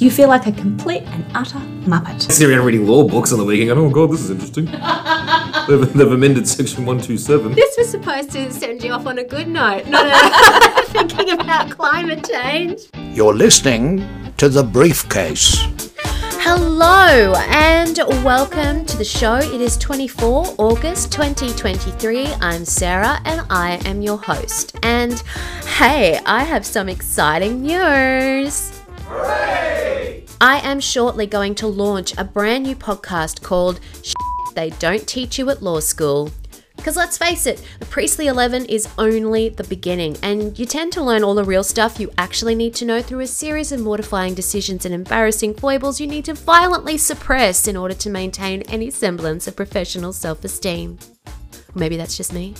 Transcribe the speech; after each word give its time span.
you 0.00 0.10
feel 0.10 0.28
like 0.28 0.46
a 0.46 0.52
complete 0.52 1.02
and 1.02 1.24
utter 1.34 1.58
muppet. 1.84 2.14
I 2.14 2.18
Sitting 2.18 2.56
around 2.56 2.64
reading 2.64 2.86
law 2.86 3.06
books 3.06 3.32
on 3.32 3.38
the 3.38 3.44
weekend, 3.44 3.68
going, 3.68 3.86
oh 3.86 3.90
god, 3.90 4.10
this 4.10 4.22
is 4.22 4.30
interesting. 4.30 4.64
they've, 5.68 5.92
they've 5.92 6.12
amended 6.12 6.48
section 6.48 6.86
127. 6.86 7.52
This 7.52 7.76
was 7.76 7.90
supposed 7.90 8.30
to 8.32 8.50
send 8.50 8.82
you 8.82 8.92
off 8.92 9.06
on 9.06 9.18
a 9.18 9.24
good 9.24 9.48
note, 9.48 9.86
not 9.88 10.06
a 10.06 10.84
thinking 10.86 11.30
about 11.30 11.70
climate 11.70 12.26
change. 12.26 12.82
You're 13.12 13.34
listening 13.34 14.06
to 14.38 14.48
The 14.48 14.62
Briefcase. 14.62 15.66
Hello 16.42 17.34
and 17.50 17.98
welcome 18.24 18.86
to 18.86 18.96
the 18.96 19.04
show. 19.04 19.36
It 19.36 19.60
is 19.60 19.76
24 19.76 20.54
August 20.56 21.12
2023. 21.12 22.26
I'm 22.40 22.64
Sarah 22.64 23.20
and 23.26 23.42
I 23.50 23.72
am 23.84 24.00
your 24.00 24.16
host. 24.16 24.78
And 24.82 25.20
hey, 25.76 26.18
I 26.24 26.44
have 26.44 26.64
some 26.64 26.88
exciting 26.88 27.60
news. 27.60 28.79
I 30.42 30.60
am 30.64 30.80
shortly 30.80 31.26
going 31.26 31.54
to 31.56 31.66
launch 31.66 32.16
a 32.16 32.24
brand 32.24 32.64
new 32.64 32.74
podcast 32.74 33.42
called 33.42 33.80
They 34.54 34.70
Don't 34.70 35.06
Teach 35.06 35.38
You 35.38 35.50
at 35.50 35.62
Law 35.62 35.80
School. 35.80 36.30
Because 36.76 36.96
let's 36.96 37.18
face 37.18 37.44
it, 37.44 37.62
the 37.78 37.84
Priestley 37.84 38.26
11 38.26 38.64
is 38.64 38.88
only 38.96 39.50
the 39.50 39.64
beginning, 39.64 40.16
and 40.22 40.58
you 40.58 40.64
tend 40.64 40.94
to 40.94 41.02
learn 41.02 41.22
all 41.22 41.34
the 41.34 41.44
real 41.44 41.62
stuff 41.62 42.00
you 42.00 42.10
actually 42.16 42.54
need 42.54 42.74
to 42.76 42.86
know 42.86 43.02
through 43.02 43.20
a 43.20 43.26
series 43.26 43.70
of 43.70 43.80
mortifying 43.80 44.32
decisions 44.32 44.86
and 44.86 44.94
embarrassing 44.94 45.52
foibles 45.52 46.00
you 46.00 46.06
need 46.06 46.24
to 46.24 46.32
violently 46.32 46.96
suppress 46.96 47.68
in 47.68 47.76
order 47.76 47.94
to 47.94 48.08
maintain 48.08 48.62
any 48.62 48.88
semblance 48.88 49.46
of 49.46 49.56
professional 49.56 50.14
self 50.14 50.42
esteem. 50.42 50.98
Maybe 51.74 51.96
that's 51.96 52.16
just 52.16 52.32
me. 52.32 52.54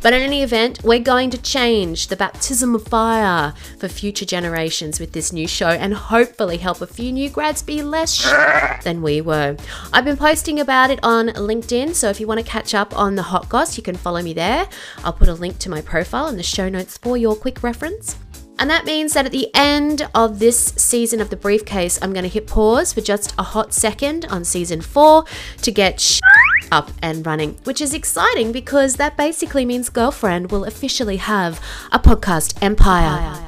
But 0.00 0.12
in 0.14 0.22
any 0.22 0.42
event, 0.42 0.82
we're 0.82 0.98
going 0.98 1.30
to 1.30 1.38
change 1.40 2.08
the 2.08 2.16
baptism 2.16 2.74
of 2.74 2.86
fire 2.86 3.52
for 3.78 3.88
future 3.88 4.24
generations 4.24 4.98
with 4.98 5.12
this 5.12 5.32
new 5.32 5.46
show 5.46 5.68
and 5.68 5.94
hopefully 5.94 6.56
help 6.56 6.80
a 6.80 6.86
few 6.86 7.12
new 7.12 7.28
grads 7.28 7.62
be 7.62 7.82
less 7.82 8.14
sh- 8.14 8.82
than 8.84 9.02
we 9.02 9.20
were. 9.20 9.56
I've 9.92 10.04
been 10.04 10.16
posting 10.16 10.60
about 10.60 10.90
it 10.90 11.00
on 11.02 11.28
LinkedIn, 11.28 11.94
so 11.94 12.08
if 12.08 12.20
you 12.20 12.26
want 12.26 12.40
to 12.40 12.46
catch 12.46 12.74
up 12.74 12.96
on 12.96 13.14
the 13.16 13.22
hot 13.22 13.48
goss, 13.48 13.76
you 13.76 13.82
can 13.82 13.96
follow 13.96 14.22
me 14.22 14.32
there. 14.32 14.68
I'll 15.04 15.12
put 15.12 15.28
a 15.28 15.34
link 15.34 15.58
to 15.60 15.70
my 15.70 15.80
profile 15.82 16.28
in 16.28 16.36
the 16.36 16.42
show 16.42 16.68
notes 16.68 16.96
for 16.98 17.16
your 17.16 17.36
quick 17.36 17.62
reference. 17.62 18.16
And 18.56 18.70
that 18.70 18.84
means 18.84 19.14
that 19.14 19.26
at 19.26 19.32
the 19.32 19.50
end 19.52 20.08
of 20.14 20.38
this 20.38 20.56
season 20.76 21.20
of 21.20 21.28
the 21.28 21.36
briefcase, 21.36 21.98
I'm 22.00 22.12
going 22.12 22.22
to 22.22 22.28
hit 22.28 22.46
pause 22.46 22.92
for 22.92 23.00
just 23.00 23.34
a 23.36 23.42
hot 23.42 23.74
second 23.74 24.26
on 24.26 24.44
season 24.44 24.80
four 24.80 25.24
to 25.62 25.72
get 25.72 26.00
sh- 26.00 26.20
up 26.70 26.90
and 27.02 27.24
running, 27.26 27.58
which 27.64 27.80
is 27.80 27.94
exciting 27.94 28.52
because 28.52 28.96
that 28.96 29.16
basically 29.16 29.64
means 29.64 29.88
Girlfriend 29.88 30.50
will 30.50 30.64
officially 30.64 31.16
have 31.18 31.60
a 31.92 31.98
podcast 31.98 32.60
empire. 32.62 33.40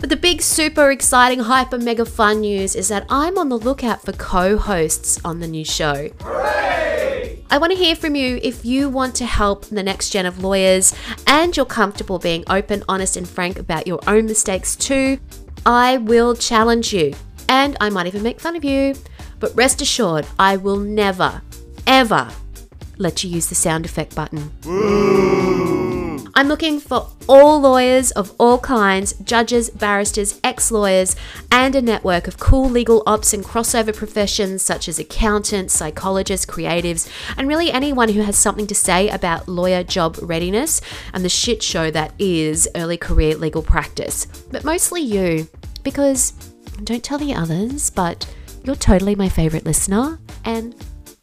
But 0.00 0.10
the 0.10 0.16
big, 0.16 0.42
super 0.42 0.90
exciting, 0.90 1.40
hyper, 1.40 1.78
mega 1.78 2.04
fun 2.04 2.40
news 2.40 2.74
is 2.74 2.88
that 2.88 3.06
I'm 3.08 3.38
on 3.38 3.48
the 3.48 3.58
lookout 3.58 4.02
for 4.02 4.12
co 4.12 4.56
hosts 4.56 5.20
on 5.24 5.40
the 5.40 5.46
new 5.46 5.64
show. 5.64 6.10
I 7.52 7.58
want 7.58 7.70
to 7.72 7.78
hear 7.78 7.94
from 7.94 8.16
you 8.16 8.40
if 8.42 8.64
you 8.64 8.88
want 8.88 9.14
to 9.16 9.26
help 9.26 9.66
the 9.66 9.82
next 9.82 10.10
gen 10.10 10.24
of 10.24 10.42
lawyers 10.42 10.94
and 11.26 11.54
you're 11.54 11.66
comfortable 11.66 12.18
being 12.18 12.44
open, 12.48 12.82
honest, 12.88 13.16
and 13.16 13.28
frank 13.28 13.58
about 13.58 13.86
your 13.86 14.00
own 14.06 14.24
mistakes 14.24 14.74
too. 14.74 15.18
I 15.66 15.98
will 15.98 16.34
challenge 16.34 16.94
you 16.94 17.14
and 17.48 17.76
I 17.78 17.90
might 17.90 18.06
even 18.06 18.22
make 18.22 18.40
fun 18.40 18.56
of 18.56 18.64
you. 18.64 18.94
But 19.38 19.54
rest 19.54 19.82
assured, 19.82 20.26
I 20.38 20.56
will 20.56 20.78
never, 20.78 21.42
ever 21.86 22.30
let 22.98 23.24
you 23.24 23.30
use 23.30 23.48
the 23.48 23.54
sound 23.54 23.84
effect 23.84 24.14
button. 24.14 24.50
I'm 26.34 26.48
looking 26.48 26.80
for 26.80 27.08
all 27.28 27.60
lawyers 27.60 28.10
of 28.12 28.34
all 28.38 28.58
kinds, 28.58 29.12
judges, 29.12 29.68
barristers, 29.68 30.40
ex 30.42 30.70
lawyers, 30.70 31.14
and 31.50 31.74
a 31.74 31.82
network 31.82 32.26
of 32.26 32.38
cool 32.38 32.70
legal 32.70 33.02
ops 33.06 33.34
and 33.34 33.44
crossover 33.44 33.94
professions 33.94 34.62
such 34.62 34.88
as 34.88 34.98
accountants, 34.98 35.74
psychologists, 35.74 36.46
creatives, 36.46 37.06
and 37.36 37.48
really 37.48 37.70
anyone 37.70 38.08
who 38.08 38.22
has 38.22 38.38
something 38.38 38.66
to 38.66 38.74
say 38.74 39.10
about 39.10 39.46
lawyer 39.46 39.84
job 39.84 40.16
readiness 40.22 40.80
and 41.12 41.22
the 41.22 41.28
shit 41.28 41.62
show 41.62 41.90
that 41.90 42.14
is 42.18 42.66
early 42.76 42.96
career 42.96 43.36
legal 43.36 43.62
practice. 43.62 44.26
But 44.50 44.64
mostly 44.64 45.02
you, 45.02 45.48
because 45.82 46.32
don't 46.82 47.04
tell 47.04 47.18
the 47.18 47.34
others, 47.34 47.90
but 47.90 48.26
you're 48.64 48.74
totally 48.74 49.14
my 49.14 49.28
favorite 49.28 49.66
listener, 49.66 50.18
and 50.46 50.74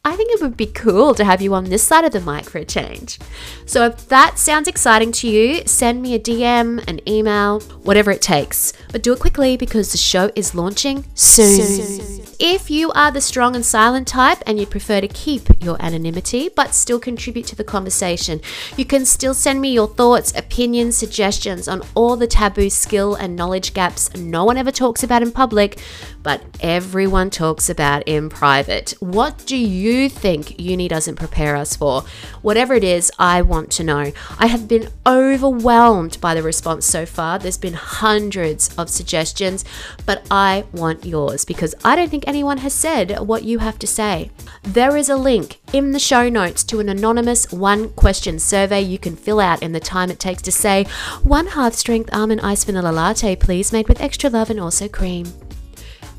I 0.02 0.16
think 0.16 0.32
it 0.32 0.40
would 0.40 0.56
be 0.56 0.64
cool 0.64 1.14
to 1.14 1.26
have 1.26 1.42
you 1.42 1.52
on 1.52 1.64
this 1.64 1.82
side 1.82 2.06
of 2.06 2.12
the 2.12 2.22
mic 2.22 2.48
for 2.48 2.56
a 2.56 2.64
change. 2.64 3.18
So 3.66 3.84
if 3.84 4.08
that 4.08 4.38
sounds 4.38 4.66
exciting 4.66 5.12
to 5.12 5.28
you, 5.28 5.66
send 5.66 6.00
me 6.00 6.14
a 6.14 6.18
DM, 6.18 6.82
an 6.88 7.06
email, 7.06 7.60
whatever 7.82 8.10
it 8.10 8.22
takes. 8.22 8.72
But 8.92 9.02
do 9.02 9.12
it 9.12 9.20
quickly 9.20 9.58
because 9.58 9.92
the 9.92 9.98
show 9.98 10.30
is 10.34 10.54
launching 10.54 11.04
soon. 11.14 11.60
soon. 11.60 12.26
If 12.38 12.70
you 12.70 12.90
are 12.92 13.12
the 13.12 13.20
strong 13.20 13.54
and 13.54 13.66
silent 13.66 14.08
type 14.08 14.38
and 14.46 14.58
you 14.58 14.64
prefer 14.64 15.02
to 15.02 15.08
keep 15.08 15.42
your 15.62 15.76
anonymity 15.82 16.48
but 16.48 16.74
still 16.74 16.98
contribute 16.98 17.46
to 17.48 17.56
the 17.56 17.62
conversation, 17.64 18.40
you 18.78 18.86
can 18.86 19.04
still 19.04 19.34
send 19.34 19.60
me 19.60 19.74
your 19.74 19.88
thoughts, 19.88 20.34
opinions, 20.34 20.96
suggestions 20.96 21.68
on 21.68 21.82
all 21.94 22.16
the 22.16 22.26
taboo 22.26 22.70
skill 22.70 23.14
and 23.16 23.36
knowledge 23.36 23.74
gaps 23.74 24.08
no 24.14 24.46
one 24.46 24.56
ever 24.56 24.72
talks 24.72 25.02
about 25.02 25.22
in 25.22 25.30
public, 25.30 25.78
but 26.22 26.42
everyone 26.60 27.30
talks 27.30 27.70
about 27.70 28.02
in 28.06 28.28
private. 28.28 28.94
What 29.00 29.44
do 29.46 29.56
you 29.56 30.08
think 30.08 30.58
uni 30.58 30.88
doesn't 30.88 31.16
prepare 31.16 31.56
us 31.56 31.76
for? 31.76 32.02
Whatever 32.42 32.74
it 32.74 32.84
is, 32.84 33.10
I 33.18 33.42
want 33.42 33.70
to 33.72 33.84
know. 33.84 34.12
I 34.38 34.46
have 34.46 34.68
been 34.68 34.88
overwhelmed 35.06 36.20
by 36.20 36.34
the 36.34 36.42
response 36.42 36.86
so 36.86 37.06
far. 37.06 37.38
There's 37.38 37.58
been 37.58 37.74
hundreds 37.74 38.74
of 38.76 38.90
suggestions, 38.90 39.64
but 40.06 40.26
I 40.30 40.64
want 40.72 41.06
yours 41.06 41.44
because 41.44 41.74
I 41.84 41.96
don't 41.96 42.10
think 42.10 42.24
anyone 42.26 42.58
has 42.58 42.74
said 42.74 43.20
what 43.20 43.44
you 43.44 43.58
have 43.58 43.78
to 43.80 43.86
say. 43.86 44.30
There 44.62 44.96
is 44.96 45.08
a 45.08 45.16
link 45.16 45.60
in 45.72 45.92
the 45.92 45.98
show 45.98 46.28
notes 46.28 46.64
to 46.64 46.80
an 46.80 46.88
anonymous 46.88 47.50
one 47.50 47.90
question 47.90 48.38
survey 48.38 48.80
you 48.80 48.98
can 48.98 49.16
fill 49.16 49.40
out 49.40 49.62
in 49.62 49.72
the 49.72 49.80
time 49.80 50.10
it 50.10 50.18
takes 50.18 50.42
to 50.42 50.52
say, 50.52 50.84
one 51.22 51.48
half 51.48 51.74
strength 51.74 52.10
almond 52.12 52.40
ice 52.42 52.64
vanilla 52.64 52.92
latte, 52.92 53.36
please, 53.36 53.72
made 53.72 53.88
with 53.88 54.00
extra 54.00 54.28
love 54.28 54.50
and 54.50 54.60
also 54.60 54.88
cream. 54.88 55.26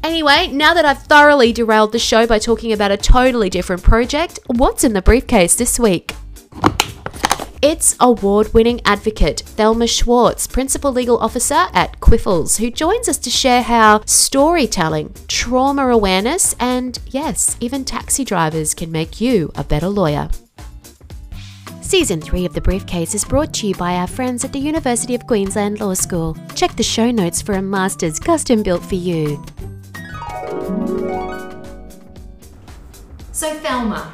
Anyway, 0.04 0.48
now 0.48 0.74
that 0.74 0.84
I've 0.84 1.04
thoroughly 1.04 1.54
derailed 1.54 1.92
the 1.92 2.00
show 2.00 2.26
by 2.26 2.40
talking 2.40 2.74
about 2.74 2.92
a 2.92 2.98
totally 2.98 3.50
different 3.50 3.84
project, 3.84 4.40
what's 4.48 4.84
in 4.84 4.94
the 4.94 5.02
briefcase 5.02 5.56
this 5.56 5.80
week? 5.80 6.14
It's 7.62 7.96
award 8.00 8.52
winning 8.56 8.82
advocate 8.84 9.42
Thelma 9.42 9.86
Schwartz, 9.86 10.48
Principal 10.48 10.92
Legal 10.92 11.20
Officer 11.20 11.68
at 11.74 12.00
Quiffles, 12.00 12.58
who 12.58 12.72
joins 12.72 13.08
us 13.08 13.20
to 13.20 13.30
share 13.30 13.62
how 13.62 14.02
storytelling, 14.08 15.14
trauma 15.28 15.88
awareness, 15.90 16.56
and 16.60 16.98
yes, 17.06 17.56
even 17.60 17.86
taxi 17.86 18.26
drivers 18.26 18.74
can 18.74 18.92
make 18.92 19.22
you 19.22 19.52
a 19.54 19.64
better 19.64 19.90
lawyer. 19.90 20.30
Season 21.82 22.20
3 22.20 22.46
of 22.46 22.54
The 22.54 22.62
Briefcase 22.62 23.14
is 23.14 23.26
brought 23.26 23.54
to 23.56 23.68
you 23.68 23.76
by 23.76 23.94
our 23.98 24.08
friends 24.08 24.44
at 24.44 24.52
the 24.52 24.60
University 24.60 25.14
of 25.14 25.28
Queensland 25.28 25.80
Law 25.80 25.94
School. 25.94 26.36
Check 26.56 26.76
the 26.76 26.82
show 26.82 27.12
notes 27.12 27.44
for 27.44 27.54
a 27.54 27.62
master's 27.62 28.18
custom 28.18 28.64
built 28.64 28.84
for 28.84 28.96
you. 28.96 29.44
So, 33.32 33.54
Thelma, 33.56 34.14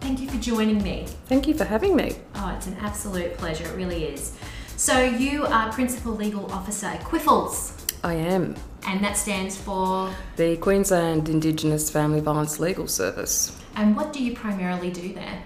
thank 0.00 0.20
you 0.20 0.28
for 0.28 0.38
joining 0.38 0.82
me. 0.82 1.06
Thank 1.26 1.46
you 1.46 1.54
for 1.54 1.64
having 1.64 1.94
me. 1.96 2.16
Oh, 2.36 2.54
it's 2.56 2.66
an 2.66 2.76
absolute 2.80 3.36
pleasure, 3.38 3.64
it 3.64 3.76
really 3.76 4.04
is. 4.04 4.36
So, 4.76 5.00
you 5.00 5.44
are 5.46 5.72
Principal 5.72 6.12
Legal 6.12 6.50
Officer 6.52 6.86
at 6.86 7.04
Quiffles, 7.04 7.74
I 8.02 8.14
am 8.14 8.56
and 8.88 9.04
that 9.04 9.16
stands 9.16 9.56
for. 9.56 10.10
the 10.36 10.56
Queensland 10.56 11.28
Indigenous 11.28 11.90
Family 11.90 12.20
Violence 12.20 12.58
Legal 12.58 12.86
Service. 12.86 13.56
And 13.76 13.94
what 13.94 14.12
do 14.12 14.24
you 14.24 14.34
primarily 14.34 14.90
do 14.90 15.12
there? 15.12 15.42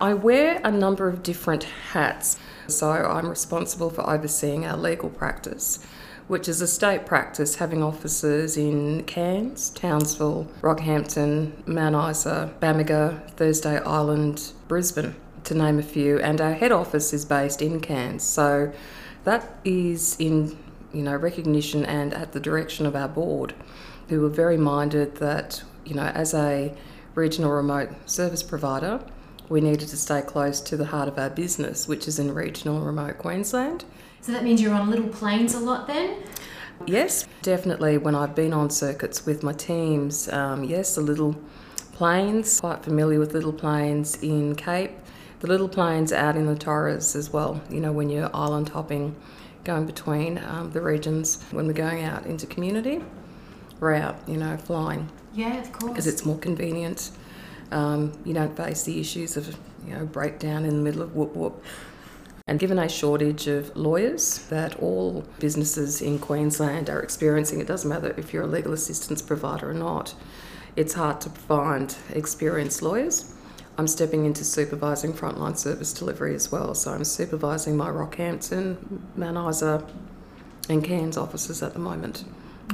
I 0.00 0.14
wear 0.14 0.60
a 0.64 0.70
number 0.70 1.08
of 1.08 1.22
different 1.22 1.64
hats. 1.92 2.38
So 2.66 2.90
I'm 2.90 3.28
responsible 3.28 3.90
for 3.90 4.08
overseeing 4.08 4.66
our 4.66 4.76
legal 4.76 5.10
practice, 5.10 5.86
which 6.26 6.48
is 6.48 6.60
a 6.60 6.66
state 6.66 7.04
practice 7.04 7.56
having 7.56 7.82
offices 7.82 8.56
in 8.56 9.04
Cairns, 9.04 9.70
Townsville, 9.70 10.48
Rockhampton, 10.62 11.66
Mount 11.66 12.10
Isa, 12.10 12.52
Bamaga, 12.60 13.30
Thursday 13.32 13.78
Island, 13.80 14.52
Brisbane, 14.66 15.14
to 15.44 15.54
name 15.54 15.78
a 15.78 15.82
few. 15.82 16.18
And 16.18 16.40
our 16.40 16.54
head 16.54 16.72
office 16.72 17.12
is 17.12 17.24
based 17.24 17.60
in 17.60 17.80
Cairns. 17.80 18.22
So 18.22 18.72
that 19.24 19.58
is 19.64 20.16
in 20.18 20.58
you 20.92 21.02
know 21.02 21.16
recognition 21.16 21.84
and 21.84 22.14
at 22.14 22.32
the 22.32 22.40
direction 22.40 22.86
of 22.86 22.94
our 22.94 23.08
board, 23.08 23.54
who 24.08 24.20
were 24.20 24.28
very 24.28 24.56
minded 24.56 25.16
that 25.16 25.62
you 25.84 25.94
know 25.94 26.06
as 26.14 26.32
a 26.32 26.74
regional 27.14 27.50
remote 27.50 27.90
service 28.08 28.42
provider, 28.42 29.00
we 29.48 29.60
needed 29.60 29.88
to 29.88 29.96
stay 29.96 30.22
close 30.22 30.60
to 30.60 30.76
the 30.76 30.86
heart 30.86 31.08
of 31.08 31.18
our 31.18 31.30
business, 31.30 31.86
which 31.86 32.08
is 32.08 32.18
in 32.18 32.32
regional 32.32 32.80
remote 32.80 33.18
Queensland. 33.18 33.84
So, 34.24 34.32
that 34.32 34.42
means 34.42 34.62
you're 34.62 34.72
on 34.72 34.88
little 34.88 35.08
planes 35.08 35.52
a 35.52 35.60
lot 35.60 35.86
then? 35.86 36.16
Yes, 36.86 37.28
definitely. 37.42 37.98
When 37.98 38.14
I've 38.14 38.34
been 38.34 38.54
on 38.54 38.70
circuits 38.70 39.26
with 39.26 39.42
my 39.42 39.52
teams, 39.52 40.30
um, 40.32 40.64
yes, 40.64 40.94
the 40.94 41.02
little 41.02 41.36
planes, 41.92 42.58
quite 42.58 42.82
familiar 42.82 43.18
with 43.18 43.34
little 43.34 43.52
planes 43.52 44.16
in 44.22 44.54
Cape, 44.56 44.92
the 45.40 45.46
little 45.46 45.68
planes 45.68 46.10
out 46.10 46.36
in 46.36 46.46
the 46.46 46.56
Torres 46.56 47.14
as 47.14 47.34
well, 47.34 47.60
you 47.68 47.80
know, 47.80 47.92
when 47.92 48.08
you're 48.08 48.34
island 48.34 48.70
hopping, 48.70 49.14
going 49.62 49.84
between 49.84 50.38
um, 50.38 50.70
the 50.72 50.80
regions 50.80 51.42
when 51.50 51.66
we're 51.66 51.74
going 51.74 52.02
out 52.02 52.24
into 52.24 52.46
community. 52.46 53.02
route, 53.78 54.16
you 54.26 54.38
know, 54.38 54.56
flying 54.56 55.06
Yeah, 55.34 55.58
of 55.60 55.70
course. 55.70 55.92
because 55.92 56.06
it's 56.06 56.24
more 56.24 56.38
convenient. 56.38 57.10
Um, 57.70 58.12
you 58.24 58.32
don't 58.32 58.56
face 58.56 58.84
the 58.84 58.98
issues 58.98 59.36
of 59.36 59.54
you 59.86 59.94
know 59.94 60.06
breakdown 60.06 60.64
in 60.64 60.76
the 60.78 60.82
middle 60.82 61.02
of 61.02 61.14
whoop 61.14 61.36
whoop. 61.36 61.62
And 62.46 62.60
given 62.60 62.78
a 62.78 62.90
shortage 62.90 63.46
of 63.46 63.74
lawyers 63.74 64.46
that 64.50 64.76
all 64.76 65.24
businesses 65.38 66.02
in 66.02 66.18
Queensland 66.18 66.90
are 66.90 67.00
experiencing, 67.00 67.58
it 67.58 67.66
doesn't 67.66 67.88
matter 67.88 68.14
if 68.18 68.34
you're 68.34 68.42
a 68.42 68.46
legal 68.46 68.74
assistance 68.74 69.22
provider 69.22 69.70
or 69.70 69.74
not, 69.74 70.14
it's 70.76 70.92
hard 70.92 71.22
to 71.22 71.30
find 71.30 71.96
experienced 72.10 72.82
lawyers. 72.82 73.32
I'm 73.78 73.88
stepping 73.88 74.26
into 74.26 74.44
supervising 74.44 75.14
frontline 75.14 75.56
service 75.56 75.94
delivery 75.94 76.34
as 76.34 76.52
well. 76.52 76.74
So 76.74 76.92
I'm 76.92 77.04
supervising 77.04 77.78
my 77.78 77.88
Rockhampton, 77.88 79.00
Mount 79.16 79.48
Isa, 79.48 79.88
and 80.68 80.84
Cairns 80.84 81.16
offices 81.16 81.62
at 81.62 81.72
the 81.72 81.78
moment 81.78 82.26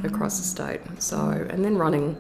across 0.03 0.39
the 0.39 0.45
state. 0.45 0.81
So, 0.99 1.47
and 1.49 1.65
then 1.65 1.79
running 1.79 2.17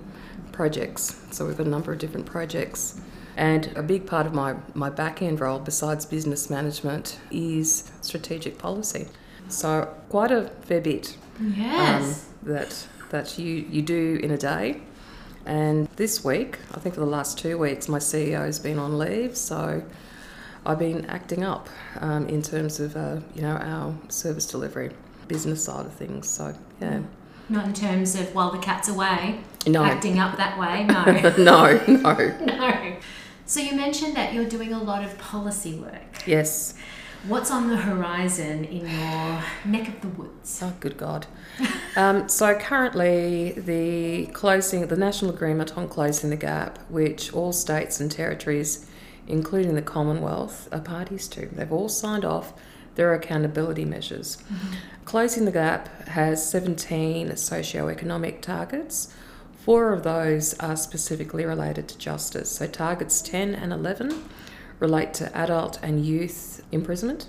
projects. 0.52 1.20
So 1.32 1.46
we've 1.48 1.56
got 1.56 1.66
a 1.66 1.70
number 1.70 1.92
of 1.92 1.98
different 1.98 2.26
projects. 2.26 3.00
And 3.36 3.72
a 3.76 3.82
big 3.82 4.06
part 4.06 4.26
of 4.26 4.34
my, 4.34 4.56
my 4.74 4.90
back 4.90 5.22
end 5.22 5.40
role, 5.40 5.58
besides 5.58 6.04
business 6.04 6.50
management, 6.50 7.18
is 7.30 7.90
strategic 8.02 8.58
policy. 8.58 9.08
So 9.48 9.94
quite 10.08 10.30
a 10.30 10.48
fair 10.62 10.80
bit 10.80 11.16
um, 11.38 12.14
that 12.42 12.86
that 13.10 13.38
you, 13.38 13.66
you 13.68 13.82
do 13.82 14.20
in 14.22 14.30
a 14.30 14.38
day. 14.38 14.80
And 15.46 15.88
this 15.96 16.24
week, 16.24 16.58
I 16.74 16.78
think 16.78 16.94
for 16.94 17.00
the 17.00 17.06
last 17.06 17.38
two 17.38 17.58
weeks, 17.58 17.88
my 17.88 17.98
CEO 17.98 18.44
has 18.44 18.58
been 18.58 18.78
on 18.78 18.98
leave, 18.98 19.36
so 19.36 19.82
I've 20.64 20.78
been 20.78 21.06
acting 21.06 21.42
up 21.42 21.68
um, 21.98 22.28
in 22.28 22.42
terms 22.42 22.78
of 22.78 22.96
uh, 22.96 23.20
you 23.34 23.42
know 23.42 23.56
our 23.56 23.94
service 24.08 24.46
delivery, 24.46 24.90
business 25.28 25.64
side 25.64 25.86
of 25.86 25.94
things. 25.94 26.28
So 26.28 26.54
yeah, 26.80 27.00
Not 27.48 27.66
in 27.66 27.72
terms 27.72 28.14
of 28.14 28.34
while 28.34 28.50
the 28.50 28.58
cat's 28.58 28.88
away, 28.88 29.40
no, 29.66 29.82
acting 29.82 30.18
up 30.18 30.36
that 30.36 30.58
way. 30.58 30.84
No. 30.86 31.04
no, 31.36 31.80
no, 31.86 32.36
no. 32.44 32.96
So 33.50 33.58
you 33.58 33.74
mentioned 33.74 34.14
that 34.14 34.32
you're 34.32 34.48
doing 34.48 34.72
a 34.72 34.80
lot 34.80 35.02
of 35.02 35.18
policy 35.18 35.74
work. 35.74 36.24
yes. 36.24 36.74
What's 37.26 37.50
on 37.50 37.68
the 37.68 37.76
horizon 37.76 38.64
in 38.64 38.88
your 38.88 39.42
neck 39.64 39.88
of 39.88 40.00
the 40.02 40.08
woods? 40.08 40.60
Oh, 40.62 40.72
good 40.78 40.96
God. 40.96 41.26
um, 41.96 42.28
so 42.28 42.54
currently, 42.54 43.50
the 43.50 44.26
closing, 44.26 44.86
the 44.86 44.96
national 44.96 45.32
agreement 45.32 45.76
on 45.76 45.88
closing 45.88 46.30
the 46.30 46.36
gap, 46.36 46.78
which 46.88 47.34
all 47.34 47.52
states 47.52 47.98
and 47.98 48.08
territories, 48.08 48.86
including 49.26 49.74
the 49.74 49.82
Commonwealth, 49.82 50.68
are 50.70 50.78
parties 50.80 51.26
to, 51.30 51.46
they've 51.46 51.72
all 51.72 51.88
signed 51.88 52.24
off. 52.24 52.52
their 52.94 53.12
accountability 53.14 53.84
measures. 53.84 54.38
Closing 55.06 55.44
the 55.44 55.52
gap 55.52 55.88
has 56.08 56.48
17 56.48 57.36
socio-economic 57.36 58.42
targets. 58.42 59.12
Four 59.64 59.92
of 59.92 60.02
those 60.02 60.54
are 60.58 60.76
specifically 60.76 61.44
related 61.44 61.86
to 61.88 61.98
justice. 61.98 62.50
So 62.50 62.66
targets 62.66 63.20
10 63.20 63.54
and 63.54 63.72
11 63.72 64.24
relate 64.78 65.12
to 65.14 65.36
adult 65.36 65.78
and 65.82 66.04
youth 66.04 66.64
imprisonment 66.72 67.26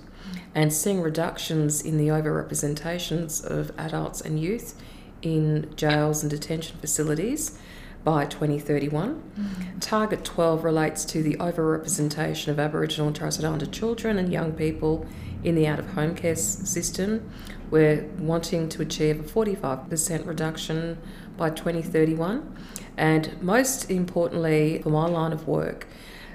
and 0.56 0.72
seeing 0.72 1.02
reductions 1.02 1.82
in 1.82 1.98
the 1.98 2.08
overrepresentations 2.08 3.44
of 3.44 3.72
adults 3.78 4.22
and 4.22 4.40
youth 4.40 4.80
in 5.22 5.74
jails 5.76 6.24
and 6.24 6.30
detention 6.30 6.78
facilities 6.78 7.60
by 8.04 8.26
2031. 8.26 9.16
Mm-hmm. 9.16 9.80
Target 9.80 10.24
12 10.24 10.64
relates 10.64 11.06
to 11.06 11.22
the 11.22 11.36
overrepresentation 11.36 12.48
of 12.48 12.60
Aboriginal 12.60 13.08
and 13.08 13.16
Torres 13.16 13.36
Strait 13.36 13.46
Islander 13.46 13.68
children 13.68 14.18
and 14.18 14.32
young 14.32 14.54
people 14.54 15.06
in 15.44 15.56
the 15.56 15.68
out 15.68 15.80
of 15.80 15.94
home 15.94 16.16
care 16.16 16.36
system. 16.36 17.30
We're 17.70 18.04
wanting 18.18 18.70
to 18.70 18.82
achieve 18.82 19.20
a 19.20 19.24
45% 19.24 20.26
reduction 20.26 20.98
by 21.38 21.50
2031. 21.50 22.56
And 22.98 23.42
most 23.42 23.90
importantly, 23.90 24.82
for 24.82 24.90
my 24.90 25.08
line 25.08 25.34
of 25.34 25.48
work, 25.48 25.88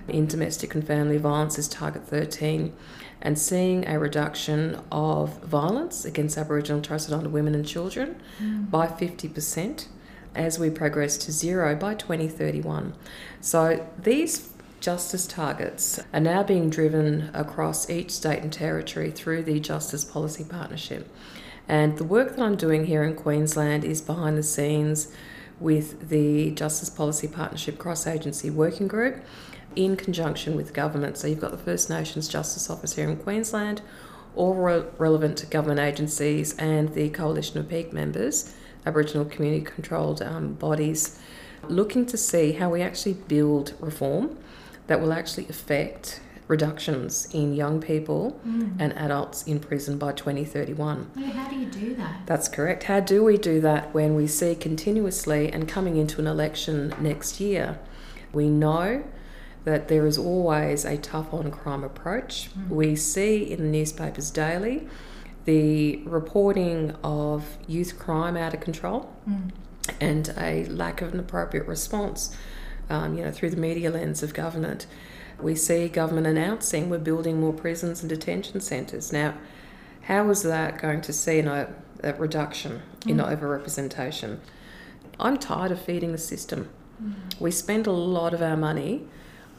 in 0.09 0.27
domestic 0.27 0.75
and 0.75 0.87
family 0.87 1.19
violence 1.19 1.59
is 1.59 1.69
target 1.69 2.07
13 2.07 2.73
and 3.23 3.39
seeing 3.39 3.87
a 3.89 3.99
reduction 3.99 4.79
of 4.93 5.43
violence 5.43 6.05
against 6.05 6.37
Aboriginal 6.37 6.77
and 6.77 6.85
Torres 6.85 7.03
Strait 7.03 7.15
Islander 7.15 7.31
women 7.31 7.55
and 7.55 7.67
children 7.67 8.21
mm. 8.41 8.71
by 8.71 8.87
50% 8.87 9.87
as 10.35 10.59
we 10.59 10.71
progress 10.71 11.17
to 11.17 11.33
zero 11.33 11.75
by 11.75 11.95
2031. 11.95 12.95
So 13.41 13.87
these 13.99 14.53
justice 14.81 15.27
targets 15.27 15.99
are 16.13 16.21
now 16.21 16.43
being 16.43 16.69
driven 16.69 17.31
across 17.33 17.89
each 17.89 18.11
state 18.11 18.43
and 18.43 18.53
territory 18.53 19.11
through 19.11 19.43
the 19.43 19.59
Justice 19.59 20.05
Policy 20.05 20.45
Partnership. 20.45 21.11
And 21.69 21.99
the 21.99 22.05
work 22.05 22.37
that 22.37 22.43
I'm 22.43 22.57
doing 22.57 22.87
here 22.87 23.03
in 23.03 23.17
Queensland 23.17 23.85
is 23.85 24.01
behind 24.01 24.39
the 24.39 24.43
scenes 24.43 25.13
with 25.59 26.09
the 26.09 26.51
Justice 26.53 26.91
Policy 26.91 27.29
Partnership 27.29 27.79
Cross 27.79 28.07
Agency 28.07 28.51
Working 28.51 28.89
Group 28.89 29.25
in 29.75 29.97
conjunction 29.97 30.57
with 30.57 30.73
government. 30.73 31.17
So 31.17 31.27
you've 31.27 31.41
got 31.41 31.51
the 31.51 31.59
First 31.59 31.91
Nations 31.91 32.29
Justice 32.29 32.71
Office 32.71 32.95
here 32.95 33.09
in 33.09 33.17
Queensland, 33.17 33.83
all 34.35 34.55
re- 34.55 34.85
relevant 34.99 35.49
government 35.51 35.81
agencies, 35.81 36.57
and 36.57 36.95
the 36.95 37.11
Coalition 37.11 37.59
of 37.59 37.69
Peak 37.69 37.93
members, 37.93 38.55
Aboriginal 38.85 39.25
community 39.25 39.65
controlled 39.65 40.23
um, 40.23 40.55
bodies, 40.55 41.19
looking 41.69 42.07
to 42.07 42.17
see 42.17 42.53
how 42.53 42.71
we 42.71 42.83
actually 42.83 43.15
build 43.15 43.75
reform 43.81 44.39
that 44.87 45.01
will 45.01 45.13
actually 45.13 45.49
affect 45.49 46.21
reductions 46.49 47.29
in 47.33 47.55
young 47.55 47.81
people 47.81 48.41
mm. 48.47 48.77
and 48.79 48.93
adults 48.93 49.43
in 49.45 49.59
prison 49.59 49.99
by 49.99 50.13
2031. 50.13 51.11
Yeah, 51.17 51.27
How 51.31 51.49
do 51.49 51.57
you 51.57 51.67
do 51.67 51.95
that? 51.97 52.27
That's 52.27 52.49
correct. 52.49 52.85
How 52.85 53.01
do 53.01 53.25
we 53.25 53.37
do 53.37 53.61
that 53.63 53.93
when 53.93 54.15
we 54.15 54.27
see 54.27 54.55
continuously 54.55 55.53
and 55.53 55.69
coming 55.69 55.97
into 55.97 56.21
an 56.21 56.27
election 56.27 56.95
next 57.01 57.41
year? 57.41 57.79
We 58.33 58.49
know 58.49 59.05
that 59.65 59.89
there 59.89 60.07
is 60.07 60.17
always 60.17 60.85
a 60.85 60.97
tough 60.97 61.35
on 61.35 61.51
crime 61.51 61.83
approach. 61.83 62.51
Mm. 62.57 62.69
We 62.69 62.97
see 62.97 63.43
in 63.43 63.63
the 63.63 63.69
newspapers 63.69 64.31
daily 64.31 64.89
the 65.45 65.97
reporting 66.05 66.95
of 67.03 67.59
youth 67.67 67.99
crime 67.99 68.37
out 68.37 68.55
of 68.55 68.61
control 68.61 69.13
mm. 69.29 69.51
and 70.01 70.33
a 70.37 70.67
lack 70.67 71.03
of 71.03 71.15
an 71.15 71.19
appropriate 71.19 71.67
response, 71.67 72.37
um, 72.89 73.19
you 73.19 73.25
know, 73.25 73.33
through 73.33 73.51
the 73.51 73.57
media 73.57 73.91
lens 73.91 74.23
of 74.23 74.35
government. 74.35 74.87
We 75.41 75.55
see 75.55 75.89
government 75.89 76.27
announcing 76.27 76.89
we're 76.89 76.99
building 76.99 77.41
more 77.41 77.53
prisons 77.53 78.03
and 78.03 78.09
detention 78.09 78.61
centres. 78.61 79.13
Now, 79.13 79.35
how 80.03 80.29
is 80.31 80.43
that 80.43 80.81
going 80.81 81.01
to 81.03 81.13
see 81.13 81.41
a, 81.41 81.47
o- 81.47 81.53
uh, 81.53 81.67
a 82.03 82.15
reduction 82.15 82.83
in 83.07 83.19
mm. 83.19 83.39
overrepresentation? 83.39 84.39
I'm 85.19 85.39
tired 85.39 85.73
of 85.73 85.81
feeding 85.81 86.13
the 86.13 86.19
system. 86.19 86.71
Mm. 87.03 87.41
We 87.41 87.51
spend 87.51 87.87
a 87.87 87.93
lot 87.93 88.33
of 88.33 88.43
our 88.43 88.57
money 88.57 89.07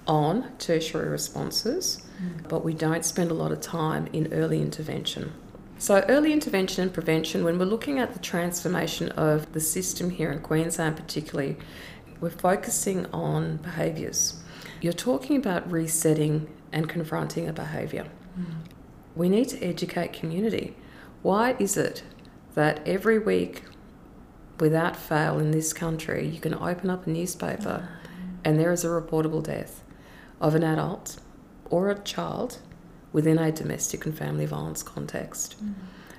on 0.07 0.51
tertiary 0.57 1.09
responses, 1.09 2.03
mm. 2.21 2.47
but 2.47 2.63
we 2.63 2.73
don't 2.73 3.03
spend 3.03 3.29
a 3.29 3.33
lot 3.33 3.51
of 3.51 3.59
time 3.61 4.07
in 4.13 4.31
early 4.33 4.61
intervention. 4.61 5.33
So, 5.79 6.03
early 6.07 6.33
intervention 6.33 6.81
and 6.83 6.93
prevention, 6.93 7.43
when 7.43 7.59
we're 7.59 7.65
looking 7.65 7.99
at 7.99 8.13
the 8.13 8.19
transformation 8.19 9.09
of 9.09 9.51
the 9.53 9.59
system 9.59 10.09
here 10.09 10.31
in 10.31 10.39
Queensland, 10.39 10.95
particularly, 10.95 11.55
we're 12.19 12.31
focusing 12.31 13.05
on 13.07 13.57
behaviours. 13.57 14.41
You're 14.81 14.93
talking 14.93 15.37
about 15.37 15.69
resetting 15.71 16.47
and 16.71 16.87
confronting 16.87 17.47
a 17.47 17.53
behaviour. 17.53 18.07
Hmm. 18.35 18.43
We 19.15 19.29
need 19.29 19.49
to 19.49 19.63
educate 19.63 20.13
community. 20.13 20.75
Why 21.23 21.55
is 21.59 21.77
it 21.77 22.03
that 22.53 22.85
every 22.87 23.17
week, 23.17 23.63
without 24.59 24.95
fail, 24.95 25.39
in 25.39 25.51
this 25.51 25.73
country, 25.73 26.27
you 26.27 26.39
can 26.39 26.53
open 26.53 26.89
up 26.89 27.07
a 27.07 27.09
newspaper 27.09 27.89
ah. 27.89 28.07
and 28.43 28.59
there 28.59 28.71
is 28.71 28.83
a 28.83 28.87
reportable 28.87 29.43
death 29.43 29.83
of 30.39 30.53
an 30.55 30.63
adult 30.63 31.17
or 31.69 31.89
a 31.89 31.99
child 31.99 32.59
within 33.11 33.37
a 33.39 33.51
domestic 33.51 34.05
and 34.05 34.17
family 34.17 34.45
violence 34.45 34.83
context? 34.83 35.53
Hmm. 35.53 35.71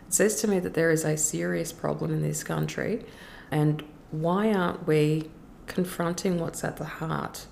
It 0.08 0.14
says 0.14 0.40
to 0.40 0.48
me 0.48 0.58
that 0.60 0.74
there 0.74 0.90
is 0.90 1.04
a 1.04 1.16
serious 1.16 1.72
problem 1.72 2.12
in 2.12 2.22
this 2.22 2.42
country, 2.42 3.04
and 3.50 3.84
why 4.10 4.52
aren't 4.52 4.86
we 4.86 5.30
confronting 5.66 6.38
what's 6.40 6.64
at 6.64 6.78
the 6.78 6.84
heart 6.84 7.46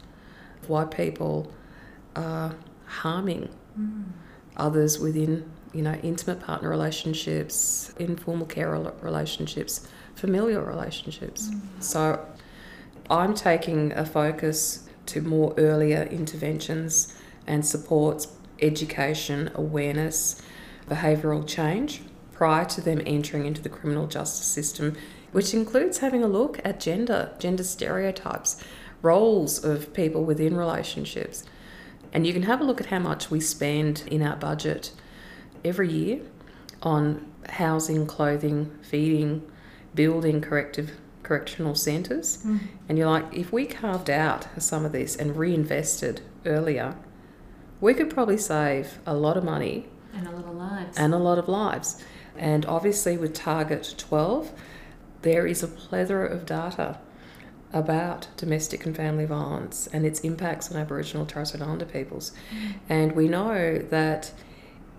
why 0.68 0.84
people 0.84 1.52
are 2.14 2.54
harming 2.86 3.48
mm. 3.78 4.04
others 4.56 4.98
within 4.98 5.50
you 5.72 5.82
know 5.82 5.94
intimate 6.02 6.40
partner 6.40 6.68
relationships 6.70 7.92
informal 7.98 8.46
care 8.46 8.70
relationships 9.02 9.88
familial 10.14 10.62
relationships. 10.62 11.48
Mm. 11.48 11.82
So 11.82 12.26
i'm 13.10 13.34
taking 13.34 13.92
a 13.92 14.04
focus 14.04 14.88
to 15.06 15.20
more 15.20 15.54
earlier 15.58 16.02
interventions 16.04 17.14
and 17.46 17.64
supports 17.64 18.28
education 18.60 19.50
awareness 19.54 20.40
behavioural 20.88 21.46
change 21.46 22.02
prior 22.32 22.64
to 22.64 22.80
them 22.80 23.02
entering 23.06 23.44
into 23.46 23.60
the 23.60 23.68
criminal 23.68 24.06
justice 24.06 24.46
system 24.46 24.96
which 25.32 25.52
includes 25.52 25.98
having 25.98 26.22
a 26.22 26.26
look 26.26 26.60
at 26.64 26.80
gender 26.80 27.30
gender 27.38 27.62
stereotypes 27.62 28.62
roles 29.02 29.64
of 29.64 29.92
people 29.92 30.24
within 30.24 30.56
relationships 30.56 31.44
and 32.12 32.26
you 32.26 32.32
can 32.32 32.44
have 32.44 32.60
a 32.60 32.64
look 32.64 32.80
at 32.80 32.86
how 32.86 32.98
much 32.98 33.30
we 33.30 33.40
spend 33.40 34.02
in 34.06 34.22
our 34.22 34.36
budget 34.36 34.90
every 35.64 35.92
year 35.92 36.20
on 36.82 37.30
housing, 37.50 38.06
clothing, 38.06 38.70
feeding, 38.82 39.42
building 39.94 40.40
corrective 40.40 40.92
correctional 41.22 41.74
centres. 41.74 42.38
Mm. 42.46 42.60
And 42.88 42.96
you're 42.96 43.10
like, 43.10 43.26
if 43.34 43.52
we 43.52 43.66
carved 43.66 44.08
out 44.08 44.46
some 44.58 44.84
of 44.84 44.92
this 44.92 45.16
and 45.16 45.36
reinvested 45.36 46.20
earlier, 46.44 46.96
we 47.80 47.94
could 47.94 48.08
probably 48.08 48.38
save 48.38 48.98
a 49.04 49.14
lot 49.14 49.36
of 49.36 49.44
money 49.44 49.86
And 50.14 50.26
a 50.26 50.30
lot 50.30 50.44
of 50.46 50.54
lives. 50.54 50.96
and 50.96 51.12
a 51.12 51.18
lot 51.18 51.36
of 51.38 51.48
lives. 51.48 52.02
And 52.36 52.64
obviously, 52.64 53.18
with 53.18 53.34
Target 53.34 53.94
12, 53.98 54.52
there 55.22 55.46
is 55.46 55.62
a 55.62 55.68
plethora 55.68 56.28
of 56.28 56.46
data 56.46 56.98
about 57.78 58.28
domestic 58.36 58.86
and 58.86 58.96
family 58.96 59.26
violence 59.26 59.86
and 59.92 60.06
its 60.06 60.20
impacts 60.20 60.70
on 60.70 60.76
Aboriginal 60.76 61.22
and 61.22 61.30
Torres 61.30 61.48
Strait 61.48 61.62
Islander 61.62 61.84
peoples. 61.84 62.32
And 62.88 63.12
we 63.12 63.28
know 63.28 63.78
that 63.78 64.32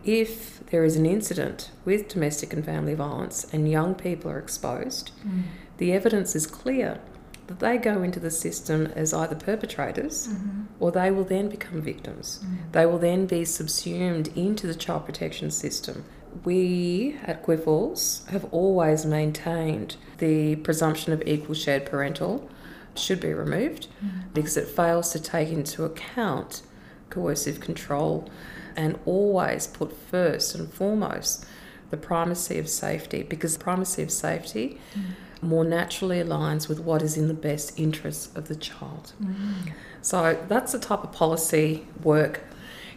if 0.03 0.65
there 0.67 0.85
is 0.85 0.95
an 0.95 1.05
incident 1.05 1.71
with 1.83 2.07
domestic 2.07 2.53
and 2.53 2.63
family 2.63 2.93
violence 2.93 3.45
and 3.51 3.69
young 3.69 3.95
people 3.95 4.31
are 4.31 4.39
exposed, 4.39 5.11
mm. 5.27 5.43
the 5.77 5.91
evidence 5.91 6.35
is 6.35 6.47
clear 6.47 6.99
that 7.47 7.59
they 7.59 7.77
go 7.77 8.03
into 8.03 8.19
the 8.19 8.31
system 8.31 8.87
as 8.95 9.13
either 9.13 9.35
perpetrators 9.35 10.27
mm-hmm. 10.27 10.63
or 10.79 10.91
they 10.91 11.09
will 11.11 11.23
then 11.23 11.49
become 11.49 11.81
victims. 11.81 12.41
Mm. 12.43 12.71
They 12.73 12.85
will 12.85 12.99
then 12.99 13.25
be 13.25 13.45
subsumed 13.45 14.29
into 14.35 14.67
the 14.67 14.75
child 14.75 15.05
protection 15.05 15.49
system. 15.51 16.03
We 16.43 17.17
at 17.23 17.43
Quiffles 17.43 18.25
have 18.29 18.45
always 18.53 19.05
maintained 19.05 19.95
the 20.19 20.57
presumption 20.57 21.13
of 21.13 21.23
equal 21.25 21.55
shared 21.55 21.85
parental 21.85 22.49
should 22.97 23.19
be 23.19 23.33
removed 23.33 23.87
mm-hmm. 24.03 24.29
because 24.33 24.57
it 24.57 24.67
fails 24.67 25.11
to 25.11 25.19
take 25.19 25.49
into 25.49 25.83
account 25.83 26.61
coercive 27.09 27.59
control 27.59 28.29
and 28.75 28.99
always 29.05 29.67
put 29.67 29.95
first 29.95 30.55
and 30.55 30.71
foremost 30.71 31.45
the 31.89 31.97
primacy 31.97 32.59
of 32.59 32.69
safety 32.69 33.23
because 33.23 33.57
the 33.57 33.63
primacy 33.63 34.03
of 34.03 34.11
safety 34.11 34.79
mm-hmm. 34.93 35.47
more 35.47 35.63
naturally 35.63 36.21
aligns 36.21 36.67
with 36.67 36.79
what 36.79 37.01
is 37.01 37.17
in 37.17 37.27
the 37.27 37.33
best 37.33 37.77
interests 37.79 38.35
of 38.35 38.47
the 38.47 38.55
child. 38.55 39.13
Mm-hmm. 39.21 39.71
So 40.01 40.37
that's 40.47 40.73
the 40.73 40.79
type 40.79 41.03
of 41.03 41.11
policy 41.11 41.87
work 42.03 42.41